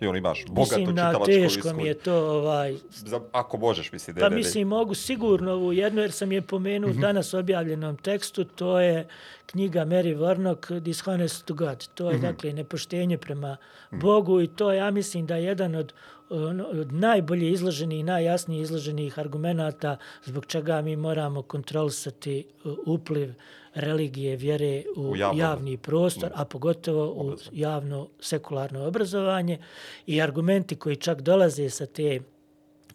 [0.00, 2.12] I on imaš bogato Mislim, na čitalačko teško mi je iskustvo.
[2.12, 6.32] to, ovaj, Za, ako možeš, misli, da pa mislim, mogu sigurno ovu jednu, jer sam
[6.32, 6.98] je pomenuo Mhm.
[6.98, 9.08] u danas objavljenom tekstu, to je
[9.46, 11.88] knjiga Mary Warnock, Dishonest to God.
[11.88, 12.22] To je, Mhm.
[12.22, 13.56] dakle, nepoštenje prema
[13.92, 15.92] Bogu i to, ja mislim, da je jedan od,
[16.30, 22.46] ono, od najbolje izloženih i najjasnije izloženih argumenata zbog čega mi moramo kontrolisati
[22.86, 23.32] upliv
[23.78, 29.58] religije, vjere u, U javno- javni prostor, a pogotovo u javno sekularno obrazovanje.
[30.06, 32.20] I argumenti koji čak dolaze sa te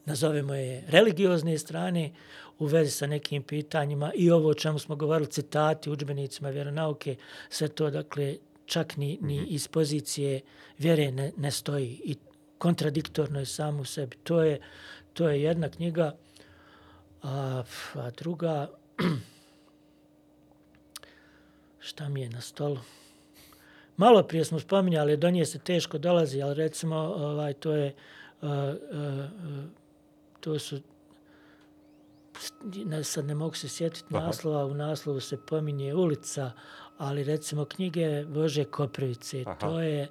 [0.05, 2.11] nazovemo je religiozne strane
[2.59, 4.11] u vezi sa nekim pitanjima.
[4.15, 7.15] I ovo o čemu smo govorili, citati, učbenicima vjeronauke,
[7.49, 10.41] sve to, dakle, čak ni, ni iz pozicije
[10.77, 12.01] vjere ne, ne stoji.
[12.03, 12.15] I
[12.57, 14.17] kontradiktorno je samo u sebi.
[14.17, 14.59] To je,
[15.13, 16.15] to je jedna knjiga,
[17.23, 17.63] a,
[17.95, 18.69] a druga,
[21.84, 22.79] šta mi je na stolu?
[23.97, 27.95] Malo prije smo spominjali, do nje se teško dolazi, ali recimo ovaj, to je
[28.41, 29.63] uh, uh, uh,
[30.39, 30.81] to su
[32.86, 34.25] ne, sad ne mogu se sjetiti Aha.
[34.25, 36.51] naslova, u naslovu se pominje ulica,
[36.97, 39.55] ali recimo knjige Bože Koprivice, Aha.
[39.59, 40.07] to je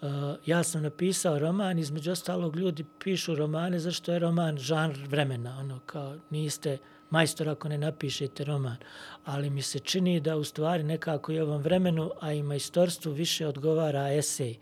[0.00, 0.12] Uh,
[0.46, 5.80] ja sam napisao roman, između ostalog ljudi pišu romane zašto je roman žanr vremena, ono
[5.86, 6.78] kao niste
[7.10, 8.76] majstor ako ne napišete roman,
[9.24, 13.46] ali mi se čini da u stvari nekako i ovom vremenu, a i majstorstvu više
[13.46, 14.56] odgovara esej.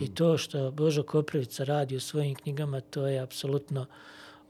[0.00, 3.86] I to što Božo Koprivica radi u svojim knjigama, to je apsolutno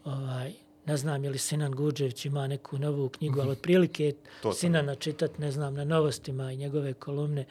[0.05, 0.53] ovaj,
[0.87, 4.13] ne znam je li Sinan Guđević ima neku novu knjigu, ali otprilike
[4.43, 7.45] To sam- Sinana čitat, ne znam, na novostima i njegove kolumne,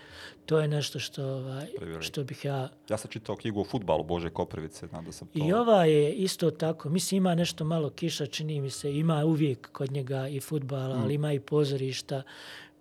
[0.45, 1.67] to je nešto što, ovaj,
[1.99, 2.69] što bih ja...
[2.89, 5.39] Ja sam čitao knjigu o futbalu Bože Koprivice, znam da sam to...
[5.39, 9.69] I ova je isto tako, mislim ima nešto malo kiša, čini mi se, ima uvijek
[9.71, 11.01] kod njega i futbala, Mm.
[11.01, 12.21] ali ima i pozorišta.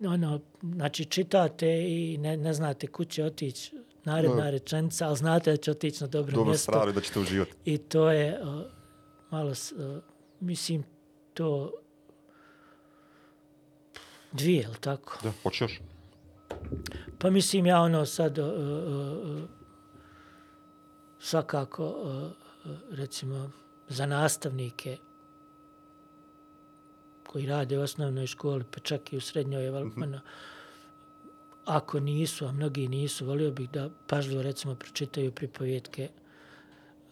[0.02, 5.56] Ono, znači čitate i ne, ne znate kud će otići naredna rečenica, ali znate da
[5.56, 6.72] će otići na dobro, Dobro mjesto.
[6.72, 7.52] stranu i da ćete uživati.
[7.64, 8.64] I to je o,
[9.30, 10.00] malo, o,
[10.40, 10.84] mislim,
[11.34, 11.72] to
[14.32, 15.18] dvije, je li tako?
[15.22, 15.80] Da, hoće još?
[17.18, 19.46] Pa mislim ja ono sad o, o,
[21.18, 22.30] svakako o,
[22.90, 23.50] recimo
[23.88, 24.96] za nastavnike
[27.26, 30.20] koji rade u osnovnoj školi, pa čak i u srednjoj, je mm -hmm.
[31.64, 36.08] ako nisu, a mnogi nisu, volio bih da pažljivo recimo pročitaju pripovjetke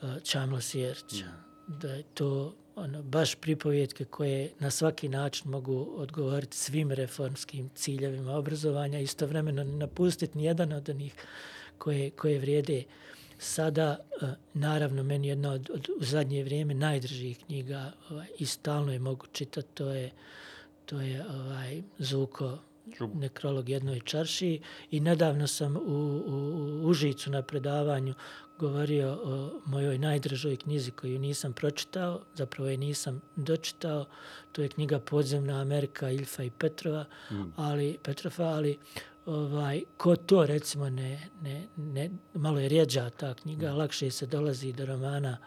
[0.02, 1.26] uh, Čamla Sjerića.
[1.66, 8.32] Da je to ono, baš pripovjetke koje na svaki način mogu odgovoriti svim reformskim ciljevima
[8.32, 11.14] obrazovanja, istovremeno ne napustiti nijedan od onih
[11.78, 12.82] koje, koje vrijede
[13.38, 18.92] sada, uh, naravno, meni jedna od, od u zadnje vrijeme najdržih knjiga ovaj, i stalno
[18.92, 20.10] je mogu čitati, to je,
[20.86, 22.58] to je ovaj, Zuko
[22.96, 23.18] Čubu.
[23.18, 24.60] nekrolog jednoj čaršiji
[24.90, 26.34] i nedavno sam u, u,
[26.84, 28.14] u Užicu na predavanju
[28.58, 34.04] govorio o mojoj najdražoj knjizi koju nisam pročitao, zapravo je nisam dočitao,
[34.52, 37.52] to je knjiga Podzemna Amerika Ilfa i Petrova, mm.
[37.56, 38.78] ali Petrova, ali
[39.26, 43.76] ovaj ko to recimo ne, ne, ne malo je rjeđa ta knjiga, mm.
[43.76, 45.38] lakše se dolazi do romana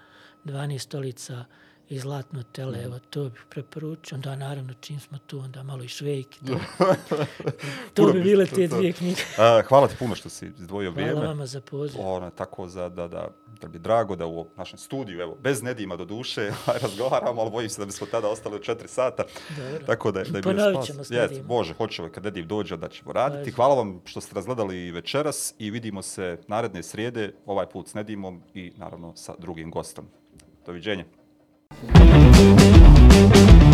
[0.46, 1.46] 12 stolica
[1.90, 4.16] i Zlatno tele, evo to bih preporučio.
[4.16, 6.40] Onda naravno čim smo tu, onda malo i švejki.
[6.40, 6.60] To,
[7.94, 9.22] to bi bile te dvije knjige.
[9.38, 11.28] A, hvala ti puno što si izdvojio Hvala vrijeme.
[11.28, 12.02] vama za poziv.
[12.02, 13.28] Ono, tako za, da, da,
[13.62, 16.52] da bi drago da u našem studiju, evo, bez Nedima do duše,
[16.84, 19.24] razgovaramo, ali bojim se da bismo tada ostali od četiri sata.
[19.58, 19.86] Dobro.
[19.86, 20.88] Tako da, je- da je Ponovit spas.
[20.88, 21.10] ćemo s.
[21.42, 23.40] Bože, hoćemo kad Nedim dođe da ćemo raditi.
[23.40, 23.52] Ajde.
[23.52, 28.42] Hvala vam što ste razgledali večeras i vidimo se naredne srijede, ovaj put s Nedimom
[28.54, 30.06] i naravno sa drugim gostom.
[30.66, 31.06] Doviđenja.
[31.72, 33.69] Thank you.